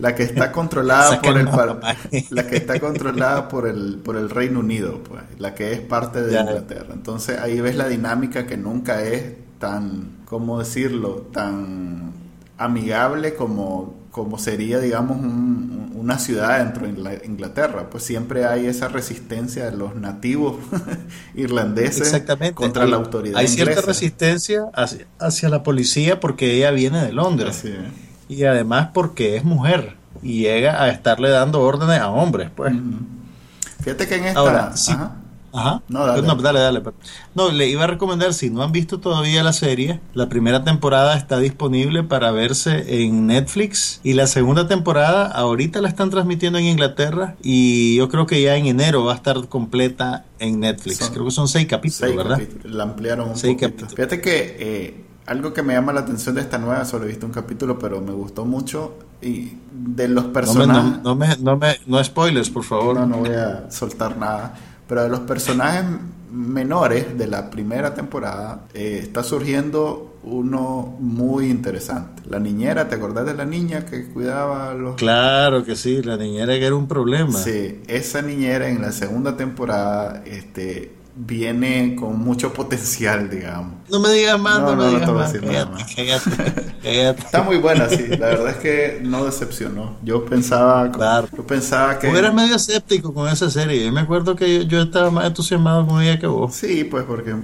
[0.00, 1.46] la que está controlada por el,
[2.30, 6.22] la que está controlada por el por el Reino Unido pues la que es parte
[6.22, 6.92] de Inglaterra.
[6.92, 12.12] Entonces ahí ves la dinámica que nunca es tan cómo decirlo tan
[12.56, 17.90] amigable como como sería digamos una ciudad dentro de Inglaterra.
[17.90, 20.56] Pues siempre hay esa resistencia de los nativos
[21.34, 22.22] irlandeses
[22.54, 27.58] contra la autoridad hay cierta resistencia hacia, hacia, la policía porque ella viene de Londres.
[27.58, 27.74] Así
[28.30, 32.72] y además porque es mujer y llega a estarle dando órdenes a hombres, pues.
[33.82, 34.40] Fíjate que en esta...
[34.40, 34.72] Ahora,
[35.52, 35.82] Ajá.
[35.88, 36.22] No, dale.
[36.22, 36.80] No, dale, dale.
[37.34, 41.16] No, le iba a recomendar, si no han visto todavía la serie, la primera temporada
[41.16, 46.66] está disponible para verse en Netflix y la segunda temporada ahorita la están transmitiendo en
[46.66, 51.10] Inglaterra y yo creo que ya en enero va a estar completa en Netflix.
[51.12, 52.40] creo que son seis capítulos, ¿verdad?
[52.62, 53.92] La ampliaron un seis Capítulos.
[53.94, 57.24] Fíjate que eh, algo que me llama la atención de esta nueva, solo he visto
[57.24, 58.98] un capítulo, pero me gustó mucho.
[59.22, 61.02] Y de los personajes.
[61.04, 62.96] No, me, no, me, no, spoilers, por favor.
[62.96, 64.54] No, no voy a soltar nada.
[64.88, 65.84] Pero de los personajes
[66.32, 72.22] menores de la primera temporada, eh, está surgiendo uno muy interesante.
[72.28, 74.96] La niñera, ¿te acordás de la niña que cuidaba a los...
[74.96, 77.38] Claro que sí, la niñera que era un problema.
[77.38, 83.74] Sí, esa niñera en la segunda temporada, este viene con mucho potencial, digamos.
[83.90, 85.86] No me digas más, no, no, me digas más.
[86.82, 88.06] Está muy buena, sí.
[88.08, 89.96] La verdad es que no decepcionó.
[90.02, 91.28] Yo pensaba, claro.
[91.36, 92.08] yo pensaba que...
[92.08, 93.84] Vos eras medio escéptico con esa serie.
[93.84, 96.54] Yo me acuerdo que yo, estaba más entusiasmado con ella que vos.
[96.54, 97.34] Sí, pues porque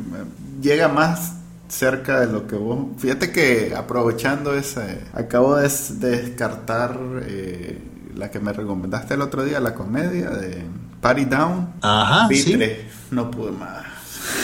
[0.63, 1.35] llega más
[1.69, 2.79] cerca de lo que vos...
[2.99, 5.03] Fíjate que aprovechando ese...
[5.13, 7.83] Acabo de, descartar eh,
[8.15, 10.65] la que me recomendaste el otro día, la comedia de
[11.01, 11.75] Party Down.
[11.83, 12.59] Ajá, sí.
[13.11, 13.85] No pude más.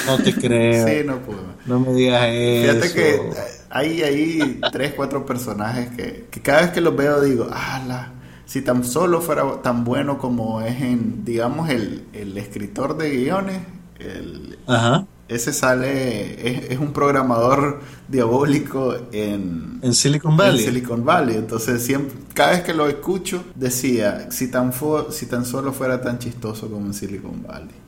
[0.07, 0.87] No te creo.
[0.87, 1.67] sí, no pude más.
[1.67, 2.73] No me digas eso.
[2.73, 3.21] Fíjate que
[3.71, 8.13] hay ahí tres, cuatro personajes que, cada vez que los veo digo, ah,
[8.45, 13.61] si tan solo fuera tan bueno como es en, digamos, el, el escritor de guiones,
[13.99, 20.61] el, Ajá ese sale, es, un programador diabólico en, en Silicon Valley.
[20.61, 21.37] En Silicon Valley.
[21.37, 24.73] Entonces, siempre, cada vez que lo escucho, decía, si tan,
[25.11, 27.82] si tan solo fuera tan chistoso como en Silicon Valley.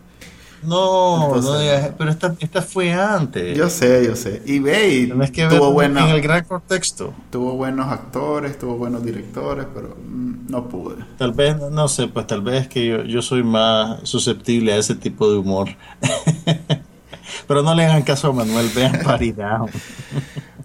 [0.66, 3.56] No, no pero esta, esta fue antes.
[3.56, 4.42] Yo sé, yo sé.
[4.46, 5.12] Y ve,
[5.50, 7.12] tuvo buenos, en el gran contexto.
[7.30, 10.96] Tuvo buenos actores, tuvo buenos directores, pero mm, no pude.
[11.18, 14.94] Tal vez, no sé, pues tal vez que yo, yo soy más susceptible a ese
[14.94, 15.68] tipo de humor.
[17.46, 19.60] Pero no le hagan caso a Manuel, vean paridad.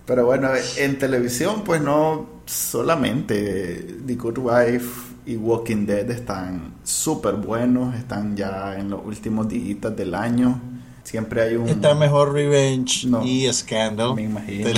[0.06, 7.36] Pero bueno, en televisión, pues no solamente The Good Wife y Walking Dead están súper
[7.36, 10.60] buenos, están ya en los últimos días del año.
[11.04, 11.70] Siempre hay un...
[11.70, 14.16] Está mejor Revenge y Scandal.
[14.16, 14.72] Me imagino.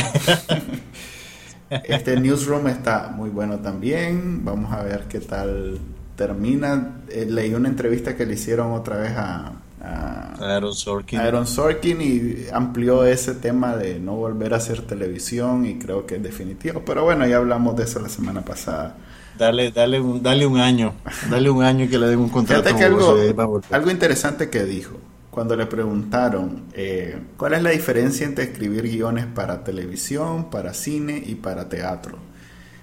[1.69, 4.43] este Newsroom está muy bueno también.
[4.43, 5.79] Vamos a ver qué tal
[6.17, 7.01] termina.
[7.07, 11.17] Eh, leí una entrevista que le hicieron otra vez a, Aaron Sorkin.
[11.17, 16.17] Aaron Sorkin y amplió ese tema de no volver a hacer televisión y creo que
[16.17, 16.83] es definitivo.
[16.85, 18.97] Pero bueno, ya hablamos de eso la semana pasada.
[19.41, 20.93] Dale, dale, un, dale un año,
[21.31, 22.69] dale un año que le den un contrato.
[22.77, 24.99] algo, algo interesante que dijo
[25.31, 31.23] cuando le preguntaron eh, cuál es la diferencia entre escribir guiones para televisión, para cine
[31.25, 32.17] y para teatro.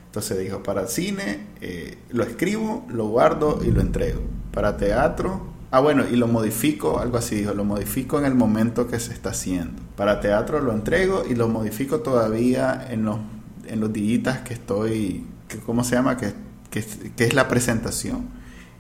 [0.06, 4.22] Entonces dijo, para cine eh, lo escribo, lo guardo y lo entrego.
[4.50, 8.88] Para teatro, ah bueno, y lo modifico, algo así dijo, lo modifico en el momento
[8.88, 9.82] que se está haciendo.
[9.94, 13.18] Para teatro lo entrego y lo modifico todavía en los,
[13.66, 16.16] en los días que estoy, que, ¿cómo se llama?
[16.16, 16.32] Que,
[16.70, 16.84] que,
[17.16, 18.28] que es la presentación.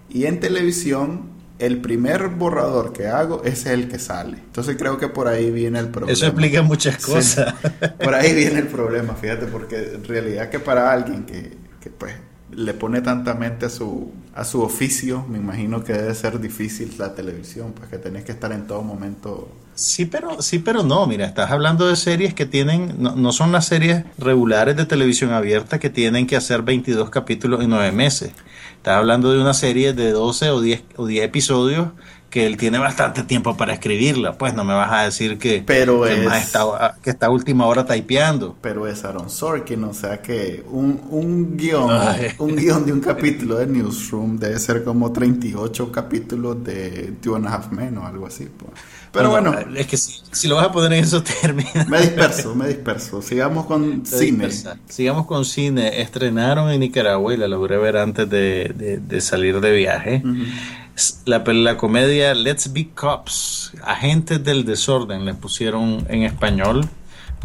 [0.08, 4.38] Y en televisión el primer borrador que hago es el que sale.
[4.38, 6.12] Entonces creo que por ahí viene el problema.
[6.12, 7.54] Eso explica muchas cosas.
[8.02, 12.14] por ahí viene el problema, fíjate, porque en realidad que para alguien que, que pues
[12.52, 16.94] le pone tanta mente a su, a su oficio, me imagino que debe ser difícil
[16.98, 19.48] la televisión, pues que tenés que estar en todo momento.
[19.78, 23.52] Sí, pero, sí, pero no, mira, estás hablando de series que tienen, no, no son
[23.52, 28.32] las series regulares de televisión abierta que tienen que hacer 22 capítulos en 9 meses.
[28.76, 31.90] Estás hablando de una serie de 12 o 10, o 10 episodios
[32.28, 36.02] que él tiene bastante tiempo para escribirla, pues no me vas a decir que, pero
[36.02, 38.56] que, está, que está última hora typeando.
[38.60, 41.88] Pero es Aaron Sorkin, o sea que un, un guion,
[42.38, 47.46] un guion de un capítulo de Newsroom debe ser como 38 capítulos de Two and
[47.46, 48.48] a Half Men o algo así.
[48.58, 48.72] Pues.
[49.12, 51.86] Pero bueno, Es que si, lo vas a poner en esos términos.
[51.88, 53.22] Me disperso, me disperso.
[53.22, 54.48] Sigamos con cine.
[54.88, 56.00] Sigamos con cine.
[56.00, 60.22] Estrenaron en Nicaragua y la logré ver antes de, de, salir de viaje
[61.24, 66.88] la, la comedia Let's Be Cops, Agentes del Desorden, le pusieron en español.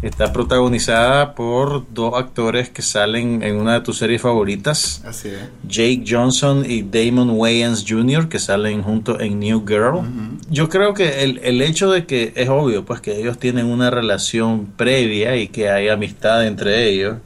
[0.04, 5.02] Está protagonizada por dos actores que salen en una de tus series favoritas.
[5.06, 5.48] Así es.
[5.66, 10.02] Jake Johnson y Damon Wayans Jr., que salen juntos en New Girl.
[10.50, 13.90] Yo creo que el, el, hecho de que es obvio, pues que ellos tienen una
[13.90, 17.16] relación previa y que hay amistad entre ellos,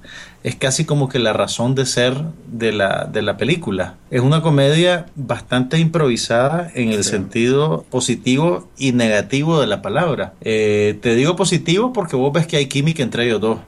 [0.42, 3.96] es casi como que la razón de ser de la, de la película.
[4.10, 10.34] Es una comedia bastante improvisada en el sentido positivo y negativo de la palabra.
[10.40, 13.58] Eh, te digo positivo porque vos ves que hay química entre ellos dos.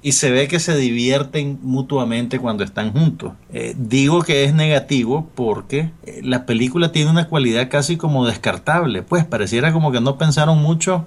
[0.00, 3.32] Y se ve que se divierten mutuamente cuando están juntos.
[3.54, 9.02] Eh, digo que es negativo porque eh, la película tiene una cualidad casi como descartable.
[9.02, 11.06] Pues pareciera como que no pensaron mucho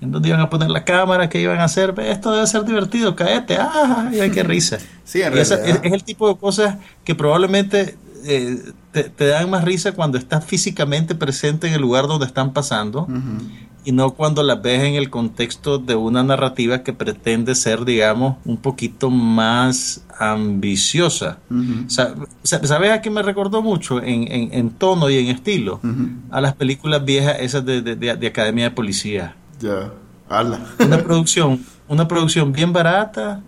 [0.00, 3.14] en dónde iban a poner la cámara, qué iban a hacer, esto debe ser divertido,
[3.14, 4.78] caete, ah, y qué risa.
[5.04, 8.58] Sí, es, el tipo de cosas que probablemente eh,
[8.92, 13.06] te, dan más risa cuando estás físicamente presente en el lugar donde están pasando
[13.84, 18.36] y no cuando las ves en el contexto de una narrativa que pretende ser, digamos,
[18.44, 21.38] un poquito más ambiciosa.
[22.42, 25.80] ¿Sabes a qué me recordó mucho en, tono y en estilo?
[26.30, 29.36] A las películas viejas esas de, de Academia de Policía.
[29.60, 29.92] Ya,
[30.78, 33.42] Una producción una producción bien barata,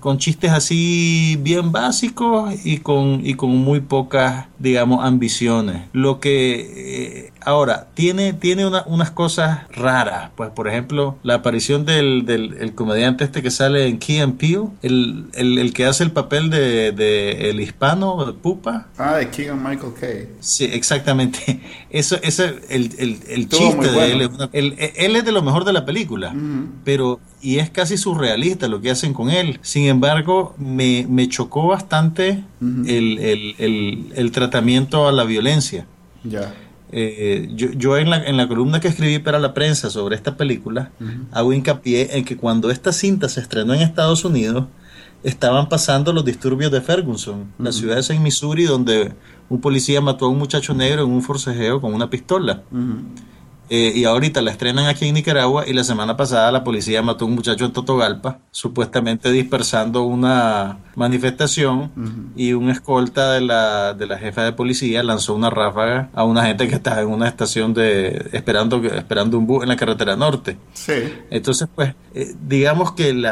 [0.00, 5.82] con chistes así bien básicos y con, y con muy pocas, digamos, ambiciones.
[5.92, 10.30] Lo que eh, ahora tiene, tiene unas cosas raras.
[10.36, 14.68] Pues, por ejemplo, la aparición del, del comediante este que sale en Key and Peele,
[14.80, 18.86] el, el, que hace el papel de, de el hispano, de Pupa.
[18.96, 20.28] Ah, de Keegan Michael Kay.
[20.40, 21.60] Sí, exactamente.
[21.90, 24.30] Eso, ese, el, el, el chiste de él.
[24.96, 26.34] él es de lo mejor de la película,
[26.84, 29.58] pero y es casi surrealista lo que hacen con él.
[29.62, 32.44] Sin embargo, me, chocó bastante
[32.86, 35.86] el, tratamiento a la violencia.
[36.24, 36.54] Ya.
[36.94, 40.36] Eh, yo, yo en, la, en la columna que escribí para la prensa sobre esta
[40.36, 40.92] película,
[41.32, 44.66] hago hincapié en que cuando esta cinta se estrenó en Estados Unidos,
[45.22, 49.12] estaban pasando los disturbios de Ferguson, la ciudad de en Missouri, donde
[49.48, 52.62] un policía mató a un muchacho negro en un forcejeo con una pistola.
[53.74, 57.24] Eh, y ahorita la estrenan aquí en Nicaragua y la semana pasada la policía mató
[57.24, 61.90] a un muchacho en Totogalpa, supuestamente dispersando una manifestación
[62.36, 66.44] y un escolta de la, de la jefa de policía lanzó una ráfaga a una
[66.44, 70.56] gente que estaba en una estación de esperando, esperando un bus en la carretera norte.
[70.74, 70.92] Sí.
[71.30, 73.26] Entonces, pues, eh, digamos que el,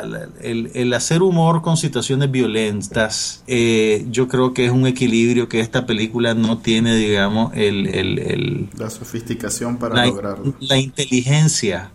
[0.74, 5.86] el, hacer humor con situaciones violentas, eh, yo creo que es un equilibrio que esta
[5.86, 8.68] película no tiene, digamos, el...
[8.78, 11.90] la sofisticación para lograr la inteligencia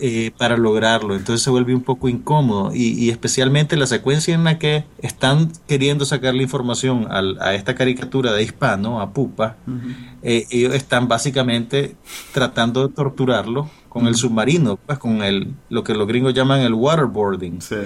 [0.00, 1.14] eh, para lograrlo.
[1.14, 2.74] Entonces se vuelve un poco incómodo.
[2.74, 8.32] Y, especialmente la secuencia en la que están queriendo sacar la información a esta caricatura
[8.32, 9.56] de hispano, a Pupa,
[10.22, 11.96] eh, ellos están básicamente
[12.32, 16.74] tratando de torturarlo con el submarino, pues con el, lo que los gringos llaman el
[16.74, 17.62] waterboarding.
[17.62, 17.76] Sí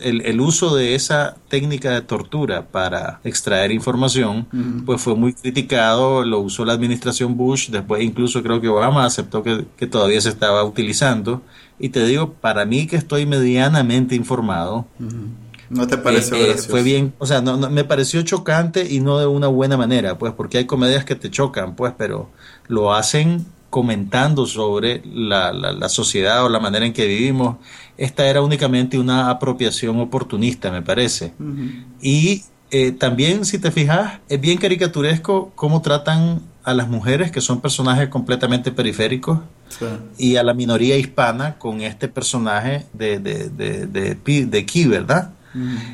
[0.00, 4.46] el, el, uso de esa técnica de tortura para extraer información,
[4.84, 9.42] pues fue muy criticado, lo usó la administración Bush, después incluso creo que Obama aceptó
[9.42, 11.42] que, todavía se estaba utilizando.
[11.78, 14.86] Y te digo, para mí que estoy medianamente informado,
[15.70, 19.18] ¿No te pareció eh, eh, Fue bien, o sea, no, me pareció chocante y no
[19.18, 22.30] de una buena manera, pues, porque hay comedias que te chocan, pues, pero
[22.68, 27.56] lo hacen comentando sobre la, la, sociedad o la manera en que vivimos.
[27.96, 31.32] Esta era únicamente una apropiación oportunista, me parece.
[32.00, 37.40] Y eh, también, si te fijas, es bien caricaturesco cómo tratan a las mujeres, que
[37.40, 39.38] son personajes completamente periféricos,
[40.16, 45.32] y a la minoría hispana con este personaje de, de, de, de, de Key, ¿verdad?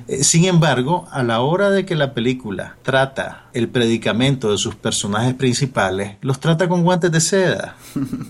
[0.09, 4.75] Eh, sin embargo, a la hora de que la película trata el predicamento de sus
[4.75, 7.77] personajes principales, los trata con guantes de seda.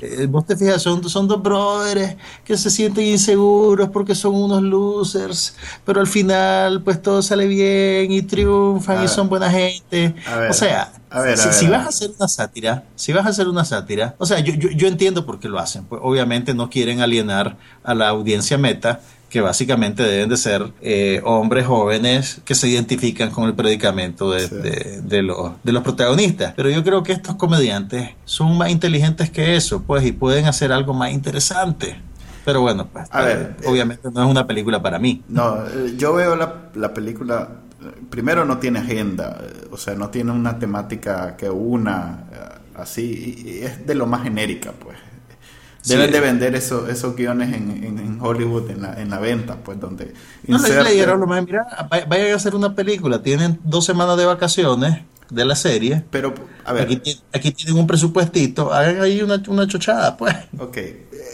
[0.00, 2.14] Eh, vos te fijas, son, son dos brothers
[2.44, 8.12] que se sienten inseguros porque son unos losers, pero al final pues todo sale bien
[8.12, 10.14] y triunfan y son buena gente.
[10.48, 10.92] o sea,
[11.34, 14.54] si, vas a hacer una sátira, si vas a hacer una sátira, o sea, yo,
[14.54, 18.56] yo, yo entiendo por qué lo hacen, pues obviamente no quieren alienar a la audiencia
[18.56, 24.30] meta, que básicamente deben de ser eh, hombres jóvenes que se identifican con el predicamento
[24.30, 24.48] de,
[25.02, 26.54] de, los, de los protagonistas.
[26.56, 30.72] Pero yo creo que estos comediantes son más inteligentes que eso, pues, y pueden hacer
[30.72, 32.00] algo más interesante.
[32.44, 35.22] Pero bueno, pues, A ver, eh, obviamente no es una película para mí.
[35.28, 37.48] No, eh, yo veo la, la película,
[38.08, 39.38] primero no tiene agenda,
[39.70, 42.24] o sea, no tiene una temática que una
[42.78, 44.96] así, y es de lo más genérica, pues
[45.88, 50.12] Deben de vender eso, esos guiones en, Hollywood, en la, en la venta, pues donde...
[50.46, 51.66] No, le dijeron, mira,
[52.08, 56.04] vayan a hacer una película, tienen dos semanas de vacaciones de la serie.
[56.10, 57.00] Pero, a ver...
[57.32, 60.34] Aquí, tienen un presupuestito, hagan ahí una, una chochada, pues.
[60.58, 60.78] Ok,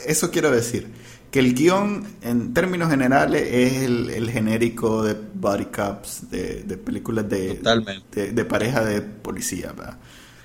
[0.07, 0.89] eso quiero decir.
[1.31, 7.29] Que el guion, en términos generales, es el, genérico de body cups, de, de películas
[7.29, 7.61] de,
[8.13, 9.99] de, pareja de policía, ¿verdad?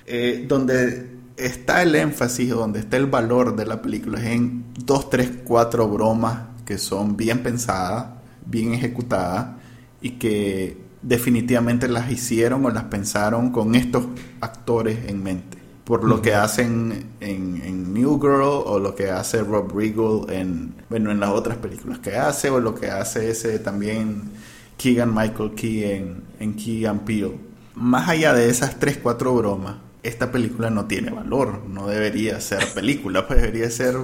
[0.06, 5.10] Eh, donde está el énfasis, donde está el valor de la película, es en dos,
[5.10, 8.06] tres, cuatro bromas que son bien pensadas,
[8.46, 9.56] bien ejecutadas
[10.00, 14.04] y que definitivamente las hicieron o las pensaron con estos
[14.40, 15.58] actores en mente.
[15.84, 21.10] Por lo que hacen en, New Girl o lo que hace Rob Riggle en, bueno,
[21.10, 24.30] en las otras películas que hace o lo que hace ese también
[24.76, 27.36] Keegan Michael Key en, en Key and Peele.
[27.74, 32.66] Más allá de esas tres, cuatro bromas, esta película no tiene valor, no debería ser
[32.74, 33.96] película, pues debería ser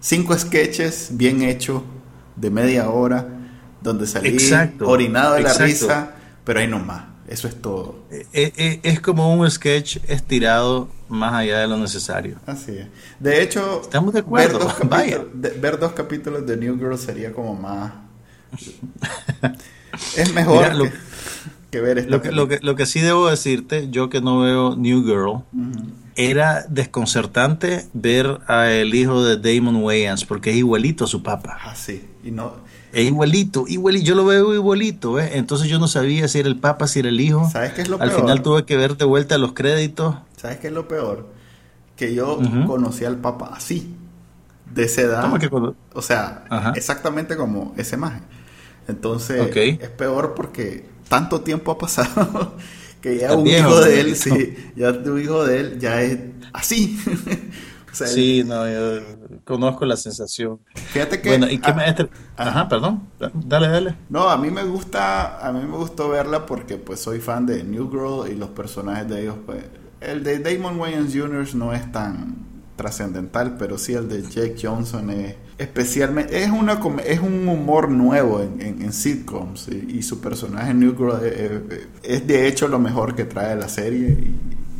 [0.00, 1.82] cinco sketches bien hechos
[2.36, 3.28] de media hora,
[3.80, 4.36] donde salí
[4.80, 6.14] orinado de la risa,
[6.44, 8.04] pero ahí nomás, eso es todo.
[8.10, 12.36] Eh, eh, eh, es como un sketch estirado más allá de lo necesario.
[12.46, 12.88] Así es.
[13.20, 14.58] De hecho, estamos de acuerdo.
[14.58, 17.92] Ver dos, capítulos, de, ver dos capítulos de New Girl sería como más...
[20.16, 20.90] es mejor
[21.80, 25.04] ver lo, que, lo, que, lo que sí debo decirte, yo que no veo New
[25.04, 25.42] Girl,
[26.16, 31.58] era desconcertante ver a el hijo de Damon Wayans, porque es igualito a su papá.
[31.62, 32.64] Ah, sí, y no...
[32.92, 35.30] Es igualito, igualito, yo lo veo igualito, ¿eh?
[35.32, 37.50] entonces yo no sabía si era el papá, si era el hijo.
[37.50, 40.14] ¿Sabes qué es lo Al final tuve que ver de vuelta los créditos.
[40.36, 41.26] ¿Sabes qué es lo peor?
[41.96, 43.96] Que yo conocí al papá así,
[44.72, 45.38] de esa edad.
[45.40, 45.50] Que
[45.92, 46.44] o sea,
[46.76, 48.22] exactamente como esa imagen.
[48.86, 52.54] Entonces, es peor porque tanto tiempo ha pasado
[53.00, 56.18] que ya un hijo de él, sí, ya tu hijo de él ya es
[56.52, 56.98] así.
[57.92, 59.02] sí, no, yo
[59.44, 60.58] conozco la sensación.
[60.74, 61.28] Fíjate que...
[61.28, 61.94] Bueno, ¿y qué ah,
[62.36, 62.48] ah.
[62.48, 63.94] Ajá, perdón, dale, dale.
[64.08, 67.62] No, a mí me gusta, a mí me gustó verla porque pues soy fan de
[67.62, 69.64] New Girl y los personajes de ellos, pues...
[70.00, 71.54] El de Damon Wayans Jr.
[71.54, 77.20] no es tan trascendental, pero sí el de Jake Johnson es especialmente es una es
[77.20, 81.20] un humor nuevo en, en, sitcoms y, su personaje New Girl
[82.02, 84.08] es, de hecho lo mejor que trae la serie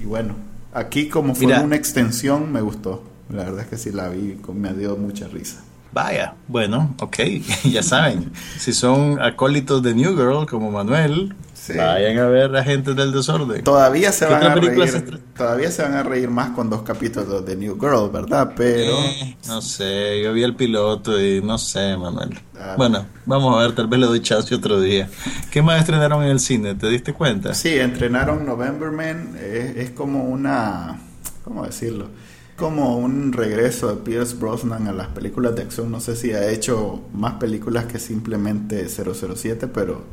[0.00, 0.34] y, bueno
[0.72, 3.02] aquí como fue una extensión me gustó.
[3.30, 5.62] La verdad es que sí la vi me dio mucha risa.
[5.92, 7.18] Vaya, bueno, ok,
[7.64, 11.34] ya saben, si son acólitos de New Girl como Manuel,
[11.68, 13.64] Vayan a ver a gente del desorden.
[13.64, 15.22] Todavía se van a reír.
[15.36, 18.52] Todavía se van a reír más con dos capítulos de New Girl, ¿verdad?
[18.56, 22.38] Pero eh, no sé, yo vi el piloto y no sé, Manuel.
[22.58, 22.74] Ah.
[22.76, 25.08] bueno, vamos a ver, tal vez le doy chance otro día.
[25.50, 26.74] ¿Qué más estrenaron en el cine?
[26.74, 27.54] ¿Te diste cuenta?
[27.54, 29.36] Sí, entrenaron November Man.
[29.40, 30.98] Es, es como una,
[31.44, 32.08] ¿cómo decirlo?
[32.56, 35.90] como un regreso de Pierce Brosnan a las películas de acción.
[35.90, 40.04] No sé si ha hecho más películas que simplemente 007, pero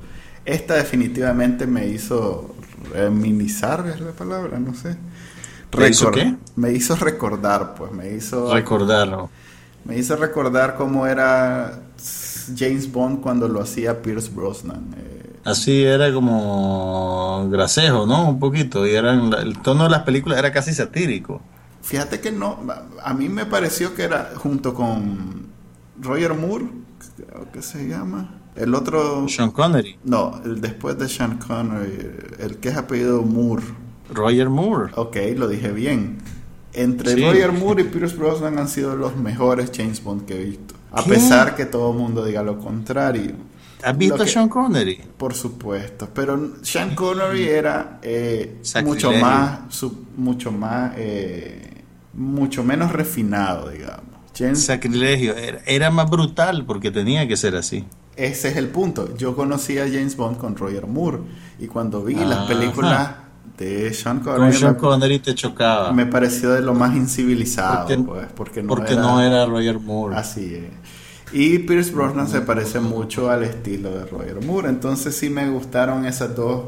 [0.45, 2.55] esta definitivamente me hizo
[2.93, 4.97] reminisar, es la palabra, no sé.
[5.77, 6.35] ¿Me hizo qué?
[6.55, 8.53] Me hizo recordar, pues, me hizo...
[8.53, 9.29] Recordarlo.
[9.85, 11.79] Me hizo recordar cómo era
[12.57, 14.93] James Bond cuando lo hacía Pierce Brosnan.
[14.97, 18.29] Eh, Así era como grasejo, ¿no?
[18.29, 18.85] Un poquito.
[18.85, 21.41] Y eran, el tono de las películas era casi satírico.
[21.81, 22.59] Fíjate que no,
[23.03, 25.47] a mí me pareció que era junto con
[25.99, 26.67] Roger Moore,
[27.17, 28.40] creo que se llama.
[28.55, 29.27] El otro...
[29.27, 29.97] Sean Connery.
[30.03, 33.63] No, el después de Sean Connery, el que es apellido Moore.
[34.13, 34.91] Roger Moore.
[34.95, 36.19] Ok, lo dije bien.
[36.73, 40.75] Entre Roger Moore y Pierce Brosnan han sido los mejores James Bond que he visto.
[40.91, 43.33] A pesar que todo el mundo diga lo contrario.
[43.83, 45.01] ¿Has visto a Sean Connery?
[45.17, 49.59] Por supuesto, pero Sean Connery era eh, mucho más,
[50.15, 51.83] mucho más, eh,
[52.13, 54.11] mucho menos refinado, digamos.
[54.53, 55.35] Sacrilegio,
[55.65, 57.85] era, más brutal porque tenía que ser así.
[58.15, 59.15] Ese es el punto.
[59.17, 61.19] Yo conocí a James Bond con Roger Moore
[61.59, 63.11] y cuando vi las películas
[63.57, 65.91] de Sean Connery, Sean Connery te chocaba.
[65.93, 69.79] Me pareció de lo más incivilizado, porque, pues, porque, no, porque era, no era Roger
[69.79, 70.15] Moore.
[70.15, 71.33] Así es.
[71.33, 74.69] Y Pierce Brosnan se parece mucho al estilo de Roger Moore.
[74.69, 76.65] Entonces sí me gustaron esas dos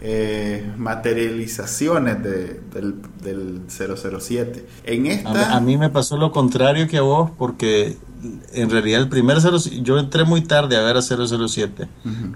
[0.00, 4.66] eh, materializaciones de, del, 007.
[4.84, 5.56] En esta...
[5.56, 7.96] A, mí me pasó lo contrario que a vos porque
[8.52, 11.88] en realidad el primer 007, yo entré muy tarde a ver a 007.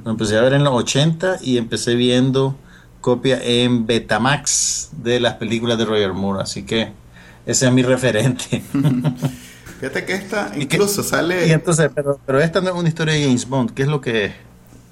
[0.04, 2.56] Lo empecé a ver en los 80 y empecé viendo
[3.00, 6.42] copia en Betamax de las películas de Roger Moore.
[6.42, 6.92] Así que
[7.46, 8.62] ese es mi referente.
[9.80, 11.48] Fíjate que esta incluso sale.
[11.48, 14.00] Y entonces, pero, pero esta no es una historia de James Bond, ¿qué es lo
[14.00, 14.32] que es?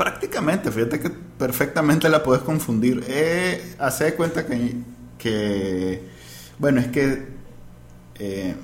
[0.01, 3.05] Prácticamente, fíjate que perfectamente la puedes confundir.
[3.07, 4.77] Eh, hace de cuenta que,
[5.19, 6.03] que.
[6.59, 7.29] Bueno, es que.
[8.19, 8.55] Eh,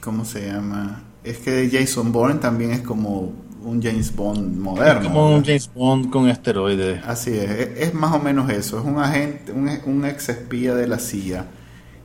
[0.00, 1.02] ¿Cómo se llama?
[1.24, 3.32] Es que Jason Bourne también es como
[3.64, 5.00] un James Bond moderno.
[5.00, 7.04] Es como un James Bond con esteroides.
[7.04, 8.78] Así es, es, más o menos eso.
[8.78, 11.46] Es un agente, un, un ex espía de la CIA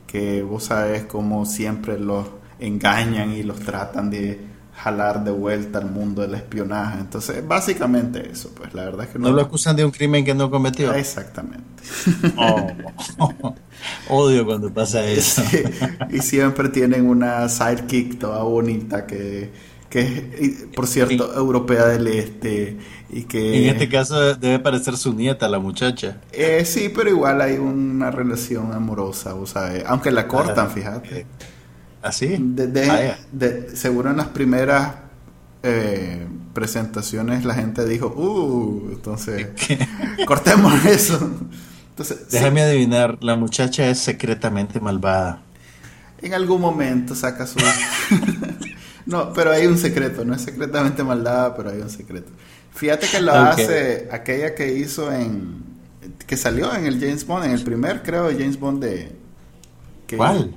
[0.08, 2.26] que vos sabes como siempre los
[2.58, 6.98] engañan y los tratan de jalar de vuelta al mundo del espionaje.
[7.00, 9.30] Entonces, básicamente eso, pues la verdad es que no...
[9.30, 10.92] lo acusan de un crimen que no cometió.
[10.92, 11.64] Exactamente.
[13.18, 13.54] Oh,
[14.08, 15.42] odio cuando pasa eso.
[16.10, 19.50] y siempre tienen una sidekick toda bonita que,
[19.90, 22.78] que por cierto, europea del este.
[23.10, 26.16] Y que, en este caso debe parecer su nieta, la muchacha.
[26.32, 31.26] Eh, sí, pero igual hay una relación amorosa, o sea, aunque la cortan, fíjate.
[32.04, 32.34] ¿Así?
[32.90, 34.94] ¿Ah, de, seguro en las primeras
[35.62, 39.48] eh, presentaciones la gente dijo, uh, entonces,
[40.26, 41.30] cortemos eso.
[41.88, 45.40] Entonces, Déjame adivinar, la muchacha es secretamente malvada.
[46.20, 47.58] En algún momento saca su...
[49.06, 52.30] no, pero hay un secreto, no es secretamente malvada, pero hay un secreto.
[52.74, 55.64] Fíjate que lo hace aquella que hizo en...
[56.26, 59.16] que salió en el James Bond, en el primer, creo, James Bond de...
[60.14, 60.54] ¿Cuál?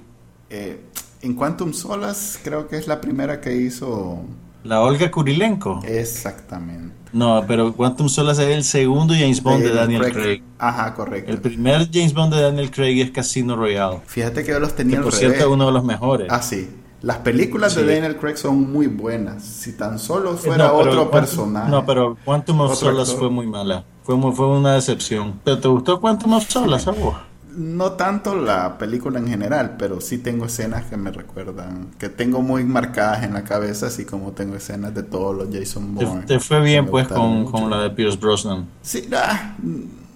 [0.49, 0.79] Eh,
[1.21, 4.21] en Quantum Solas creo que es la primera que hizo...
[4.63, 5.81] La Olga Kurilenko.
[5.85, 6.93] Exactamente.
[7.13, 10.43] No, pero Quantum Solas es el segundo James Bond de, Daniel Craig.
[10.59, 11.31] Ajá, correcto.
[11.31, 14.01] El primer James Bond de Daniel Craig es Casino Royale.
[14.05, 16.27] Fíjate que yo los tenía que por cierto es uno de los mejores.
[16.29, 16.69] Ah, sí.
[17.01, 19.43] Las películas de Daniel Craig son muy buenas.
[19.43, 21.69] Si tan solo fuera otro personaje.
[21.69, 23.85] No, pero Quantum of Solas fue muy mala.
[24.03, 25.39] Fue, muy, fue una decepción.
[25.43, 27.15] ¿Pero te gustó Quantum of Solas a vos?
[27.57, 32.43] No tanto la película en general, pero sí tengo escenas que me recuerdan, que tengo
[32.43, 36.25] muy marcadas en la cabeza, así como tengo escenas de todos los Jason Bourne.
[36.27, 38.67] Te, fue bien pues con, la de Pierce Brosnan.
[38.83, 39.55] Sí, ah,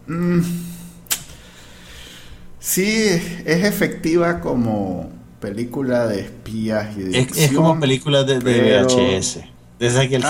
[0.08, 0.40] mm,
[2.60, 9.40] sí, es efectiva como película de espías y de es, es como película de, VHS.
[9.80, 10.22] De esas que,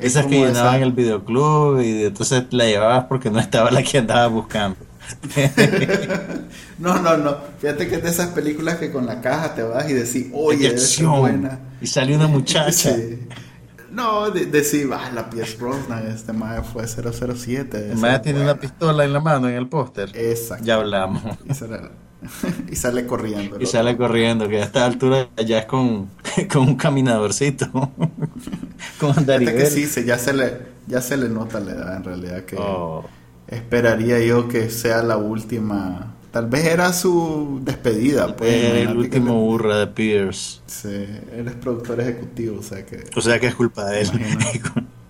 [0.00, 4.26] esas que llenaban el videoclub y entonces la llevabas porque no estaba la que andaba
[4.26, 4.87] buscando.
[6.78, 7.36] no, no, no.
[7.58, 10.74] Fíjate que es de esas películas que con la caja te vas y decís, oye,
[10.74, 11.58] es buena.
[11.80, 12.94] Y salió una muchacha.
[13.90, 17.92] No, decir, ah, la Pierce Brosnan, este mae fue 007.
[17.92, 20.10] El tiene una pistola en la mano en el póster.
[20.14, 20.64] Exacto.
[20.64, 21.22] Ya hablamos.
[22.70, 23.58] Y sale, corriendo.
[23.60, 26.10] Y sale corriendo, que a esta altura ya es con,
[26.52, 27.70] con un caminadorcito.
[29.00, 32.56] con que sí, ya se, le, ya se le nota la edad en realidad que...
[32.58, 33.04] Oh
[33.48, 36.14] esperaría yo que sea la última.
[36.30, 38.36] Tal vez era su despedida.
[38.36, 40.60] Pues, el último burra de Pierce.
[40.66, 43.04] Sí, él es productor ejecutivo, o sea que.
[43.16, 44.10] O sea que es culpa de él.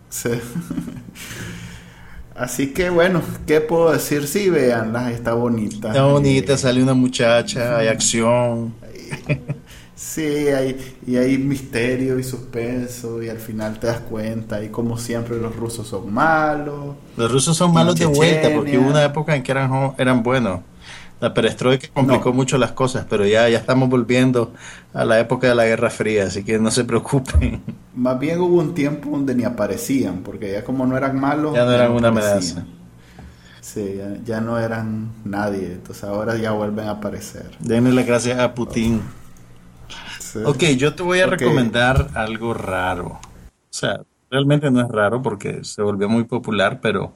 [0.09, 0.30] sí.
[2.39, 4.28] Así que bueno, ¿qué puedo decir?
[4.28, 5.89] Sí, veanla, está bonita.
[5.89, 8.74] Está bonita, sale una muchacha, hay acción.
[9.99, 14.97] Sí, hay, y hay misterio y suspenso y al final te das cuenta y como
[14.97, 16.95] siempre los rusos son malos.
[17.17, 20.61] Los rusos son malos de vuelta porque hubo una época en que eran, eran buenos.
[21.21, 24.53] La perestroika complicó mucho las cosas, pero ya, ya estamos volviendo
[24.95, 27.61] a la época de la Guerra Fría, así que no se preocupen.
[27.97, 31.57] Más bien hubo un tiempo donde ni aparecían, porque ya como no eran malos...
[31.57, 32.65] Ya no eran una amenaza.
[33.61, 37.51] Sí, ya, no eran nadie, entonces ahora ya vuelven a aparecer.
[37.59, 39.03] Denle las gracias a Putin.
[40.45, 43.07] Ok, yo te voy a recomendar algo raro.
[43.09, 44.01] O sea,
[44.31, 47.14] realmente no es raro porque se volvió muy popular, pero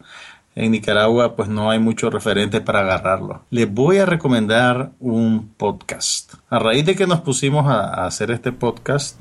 [0.54, 3.42] en Nicaragua pues no hay mucho referente para agarrarlo.
[3.50, 6.34] Les voy a recomendar un podcast.
[6.50, 9.18] A raíz de que nos pusimos a, hacer este podcast,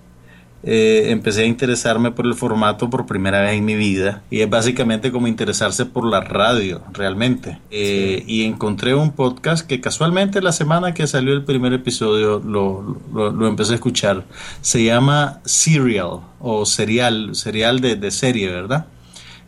[0.64, 4.50] eh, empecé a interesarme por el formato por primera vez en mi vida y es
[4.50, 7.60] básicamente como interesarse por la radio realmente.
[7.72, 13.02] Eh, y encontré un podcast que casualmente la semana que salió el primer episodio lo,
[13.14, 14.26] lo, empecé a escuchar.
[14.62, 18.86] Se llama Serial o Serial, serial de, de serie verdad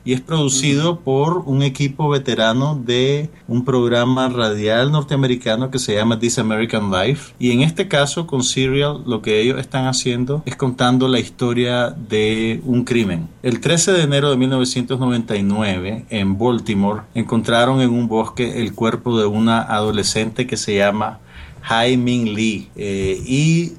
[0.05, 6.19] y es producido por un equipo veterano de un programa radial norteamericano que se llama
[6.19, 7.33] This American Life.
[7.39, 11.89] Y en este caso, con Serial, lo que ellos están haciendo es contando la historia
[11.89, 13.29] de un crimen.
[13.41, 19.25] El 13 de enero de 1999, en Baltimore, encontraron en un bosque el cuerpo de
[19.25, 21.19] una adolescente que se llama
[21.63, 22.69] Hai-Ming Lee.
[22.75, 23.73] Eh, y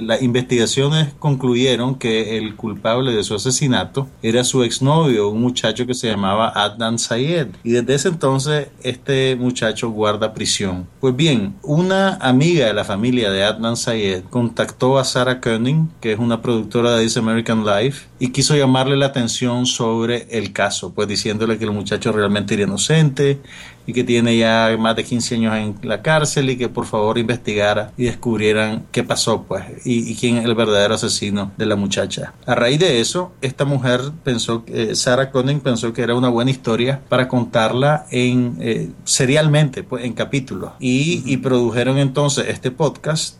[0.00, 5.94] las investigaciones concluyeron que el culpable de su asesinato era su exnovio, un muchacho que
[5.94, 7.48] se llamaba Adnan Sayed.
[7.64, 10.86] Y desde ese entonces este muchacho guarda prisión.
[11.00, 16.12] Pues bien, una amiga de la familia de Adnan Sayed contactó a Sarah Koenig, que
[16.12, 20.92] es una productora de This American Life, y quiso llamarle la atención sobre el caso,
[20.92, 23.40] pues diciéndole que el muchacho realmente era inocente
[23.86, 27.18] y que tiene ya más de 15 años en la cárcel y que por favor
[27.18, 32.34] investigara y descubrieran qué pasó pues y, quién es el verdadero asesino de la muchacha.
[32.46, 36.50] A raíz de eso, esta mujer pensó, eh, Sarah Conning pensó que era una buena
[36.50, 43.38] historia para contarla en eh, serialmente, pues en capítulos y, y produjeron entonces este podcast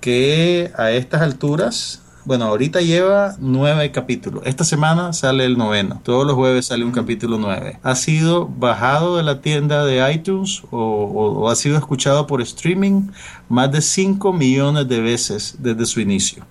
[0.00, 4.42] que a estas alturas bueno, ahorita lleva nueve capítulos.
[4.44, 6.00] Esta semana sale el noveno.
[6.04, 7.78] Todos los jueves sale un capítulo nueve.
[7.82, 13.08] Ha sido bajado de la tienda de iTunes o, ha sido escuchado por streaming
[13.48, 16.44] más de 5 millones de veces desde su inicio.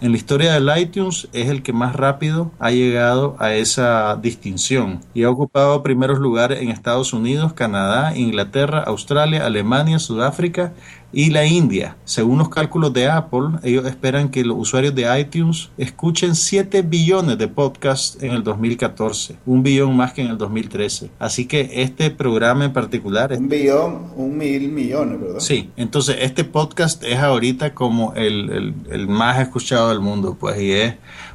[0.00, 5.00] En la historia del iTunes es el que más rápido ha llegado a esa distinción
[5.14, 10.72] y ha ocupado primeros lugares en Estados Unidos, Canadá, Inglaterra, Australia, Alemania, Sudáfrica
[11.12, 11.96] y la India.
[12.04, 17.38] Según los cálculos de Apple, ellos esperan que los usuarios de iTunes escuchen 7 billones
[17.38, 21.10] de podcasts en el 2014, un billón más que en el 2013.
[21.18, 23.32] Así que este programa en particular...
[23.32, 25.40] Un billón, un mil millones, ¿verdad?
[25.40, 30.60] Sí, entonces este podcast es ahorita como el, el, el más escuchado del mundo, pues,
[30.60, 30.94] y es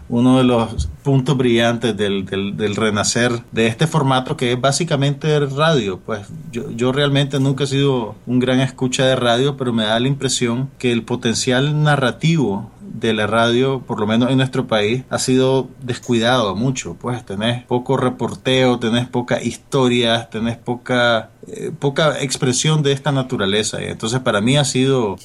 [0.09, 5.99] uno de los puntos brillantes del, del, renacer de este formato que es básicamente radio.
[5.99, 9.99] Pues yo, yo realmente nunca he sido un gran escucha de radio, pero me da
[9.99, 15.03] la impresión que el potencial narrativo de la radio, por lo menos en nuestro país,
[15.09, 16.95] ha sido descuidado mucho.
[16.99, 23.81] Pues tenés poco reporteo, tenés poca historia, tenés poca eh, poca expresión de esta naturaleza.
[23.81, 25.15] Entonces para mí ha sido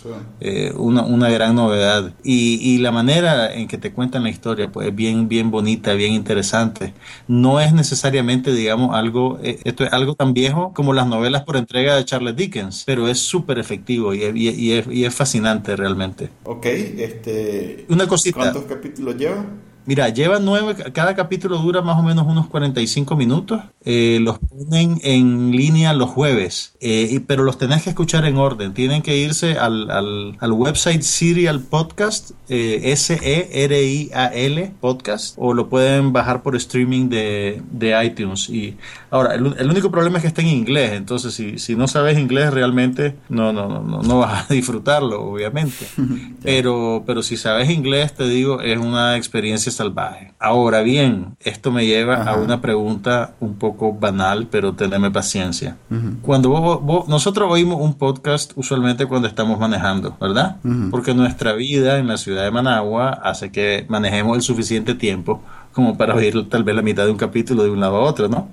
[0.40, 2.12] eh, una, una, gran novedad.
[2.22, 5.94] Y, y, la manera en que te cuentan la historia, pues es bien, bien bonita,
[5.94, 6.94] bien interesante.
[7.26, 11.56] No es necesariamente, digamos, algo, eh, esto es algo tan viejo como las novelas por
[11.56, 16.30] entrega de Charles Dickens, pero es súper efectivo y, es, y es fascinante realmente.
[16.44, 17.84] Ok, este...
[17.88, 18.38] Una cosita.
[18.38, 19.44] ¿Cuántos capítulos lleva?
[19.84, 23.62] Mira, lleva nueve, cada capítulo dura más o menos unos 45 minutos.
[23.84, 28.74] Eh, los ponen en línea los jueves, eh, pero los tenés que escuchar en orden.
[28.74, 36.12] Tienen que irse al, al, al website Serial Podcast, eh, S-E-R-I-A-L Podcast, o lo pueden
[36.12, 38.48] bajar por streaming de, de iTunes.
[38.50, 38.76] Y
[39.10, 42.18] ahora, el, el, único problema es que está en inglés, entonces si, si no sabes
[42.18, 45.86] inglés realmente no, no, no, no, no vas a disfrutarlo, obviamente.
[46.42, 50.32] pero, pero si sabes inglés, te digo, es una experiencia salvaje.
[50.38, 55.76] Ahora bien, esto me lleva a una pregunta un poco banal, pero teneme paciencia.
[56.22, 60.56] Cuando vos, nosotros oímos un podcast usualmente cuando estamos manejando, ¿verdad?
[60.90, 65.42] Porque nuestra vida en la ciudad de Managua hace que manejemos el suficiente tiempo
[65.72, 68.28] como para oír tal vez la mitad de un capítulo de un lado a otro,
[68.28, 68.48] ¿no?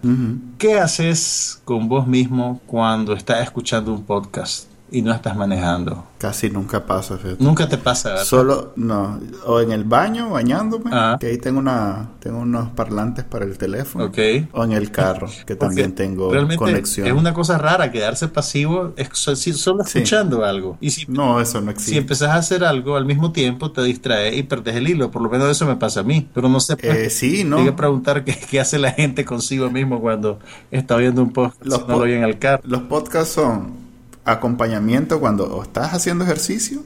[0.57, 4.68] ¿Qué haces con vos mismo cuando estás escuchando un podcast?
[4.92, 6.06] Y no estás manejando.
[6.18, 7.42] Casi nunca pasa, fíjate.
[7.44, 8.26] Nunca te pasa, ¿verdad?
[8.26, 11.18] Solo, no, o en el baño bañándome, Ah.
[11.20, 14.06] que ahí tengo una, tengo unos parlantes para el teléfono.
[14.06, 14.18] Ok.
[14.52, 17.08] O en el carro, que también Porque tengo realmente conexión.
[17.08, 20.00] Es una cosa rara quedarse pasivo es si- solo Sí.
[20.00, 20.78] escuchando algo.
[20.82, 21.98] Y si, No, eso no si existe.
[22.00, 25.12] empezás a hacer algo al mismo tiempo, te distraes y perdes el hilo.
[25.12, 26.28] Por lo menos eso me pasa a mí.
[26.34, 26.76] Pero no sé.
[26.76, 27.58] pues, Eh, sí, no.
[27.60, 30.40] Hay que preguntar qué, qué hace la gente consigo mismo cuando
[30.72, 32.62] está viendo un Los si no lo po- oye en el carro.
[32.66, 33.88] Los podcasts son
[34.26, 36.84] acompañamiento cuando o estás haciendo ejercicio,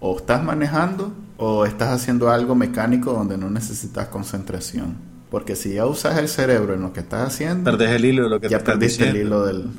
[0.00, 4.96] o estás manejando, o estás haciendo algo mecánico donde no necesitas concentración.
[5.30, 8.30] Porque si ya usas el cerebro en lo que estás haciendo, Perdés el hilo de
[8.30, 9.70] lo que te ya están perdiste el hilo del...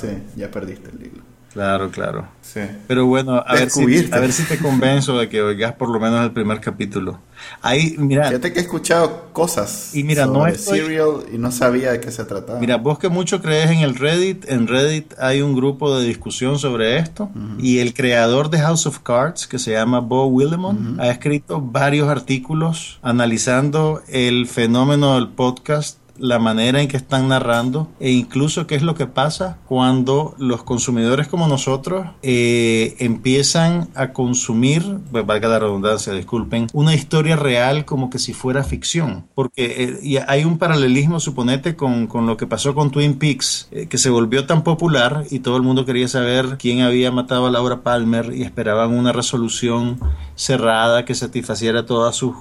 [0.00, 1.22] Sí, ya perdiste el hilo.
[1.56, 2.28] Claro, claro.
[2.42, 2.60] Sí.
[2.86, 4.14] Pero bueno, a ver, si, Descubierto.
[4.14, 7.18] a ver si te convenzo de que oigas por lo menos el primer capítulo.
[7.62, 11.50] Ahí, mira, Fíjate que he escuchado cosas Y mira, no sobre estoy- Serial y no
[11.50, 12.60] sabía de qué se trataba.
[12.60, 16.58] Mira, vos que mucho crees en el Reddit, en Reddit hay un grupo de discusión
[16.58, 21.08] sobre esto y el creador de House of Cards, que se llama Bo Willimon, ha
[21.08, 28.10] escrito varios artículos analizando el fenómeno del podcast la manera en que están narrando e
[28.10, 34.98] incluso qué es lo que pasa cuando los consumidores como nosotros eh, empiezan a consumir,
[35.10, 39.26] pues, valga la redundancia, disculpen, una historia real como que si fuera ficción.
[39.34, 43.68] Porque eh, y hay un paralelismo, suponete, con, con lo que pasó con Twin Peaks,
[43.70, 47.46] eh, que se volvió tan popular y todo el mundo quería saber quién había matado
[47.46, 49.98] a Laura Palmer y esperaban una resolución
[50.34, 52.34] cerrada que satisfaciera todas sus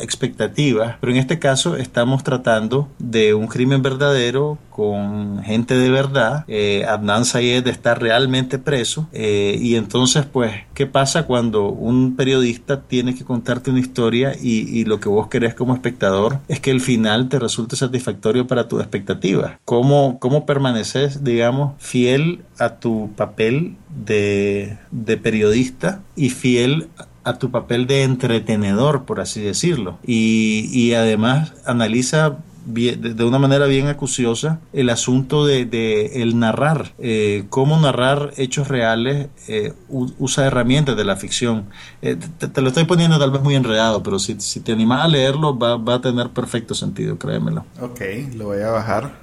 [0.00, 6.44] expectativas, pero en este caso estamos tratando de un crimen verdadero con gente de verdad.
[6.48, 12.82] Eh, Adnan Sayed está realmente preso eh, y entonces pues, ¿qué pasa cuando un periodista
[12.82, 16.70] tiene que contarte una historia y, y lo que vos querés como espectador es que
[16.70, 19.52] el final te resulte satisfactorio para tus expectativas?
[19.64, 27.06] ¿Cómo, cómo permaneces, digamos, fiel a tu papel de, de periodista y fiel a
[27.38, 29.98] tu papel de entretenedor, por así decirlo.
[30.04, 37.44] Y, y además analiza de una manera bien acuciosa el asunto de, el narrar, eh,
[37.50, 41.66] cómo narrar hechos reales eh, usa herramientas de la ficción.
[42.02, 45.04] Eh, te, te lo estoy poniendo tal vez muy enredado, pero si, si te animas
[45.04, 47.64] a leerlo va, va a tener perfecto sentido, créemelo.
[47.80, 48.00] Ok,
[48.36, 49.21] lo voy a bajar.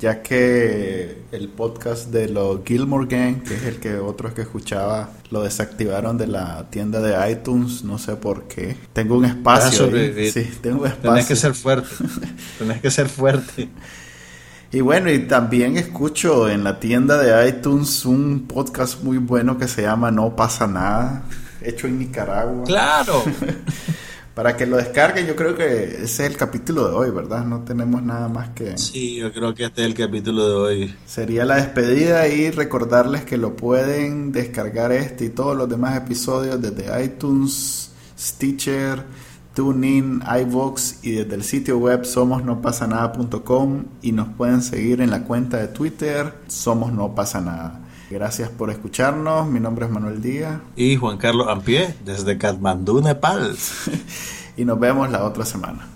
[0.00, 5.10] Ya que el podcast de los Gilmore Gang, que es el que otros que escuchaba,
[5.30, 8.78] lo desactivaron de la tienda de iTunes, no sé por qué.
[8.94, 9.68] Tengo un espacio.
[9.68, 9.76] ahí.
[9.76, 10.32] sobrevivir.
[10.32, 11.10] Sí, tengo un espacio.
[11.10, 11.88] Tenés que ser fuerte,
[12.58, 13.68] tenés que ser fuerte.
[14.72, 19.68] Y bueno, y también escucho en la tienda de iTunes un podcast muy bueno que
[19.68, 21.24] se llama No pasa nada,
[21.60, 22.64] hecho en Nicaragua.
[22.64, 23.22] Claro.
[24.40, 27.44] Para que lo descarguen, yo creo que ese es el capítulo de hoy, ¿verdad?
[27.44, 28.78] No tenemos nada más que...
[28.78, 30.96] Sí, yo creo que este es el capítulo de hoy.
[31.04, 36.58] Sería la despedida y recordarles que lo pueden descargar este y todos los demás episodios
[36.58, 39.04] desde iTunes, Stitcher,
[39.52, 45.58] TuneIn, iVoox y desde el sitio web somosnopasanada.com y nos pueden seguir en la cuenta
[45.58, 47.89] de Twitter Somos No Pasa Nada.
[48.10, 53.56] Gracias por escucharnos, mi nombre es Manuel Díaz Y Juan Carlos Ampié, desde Katmandú, Nepal.
[54.56, 55.86] y nos vemos la otra semana.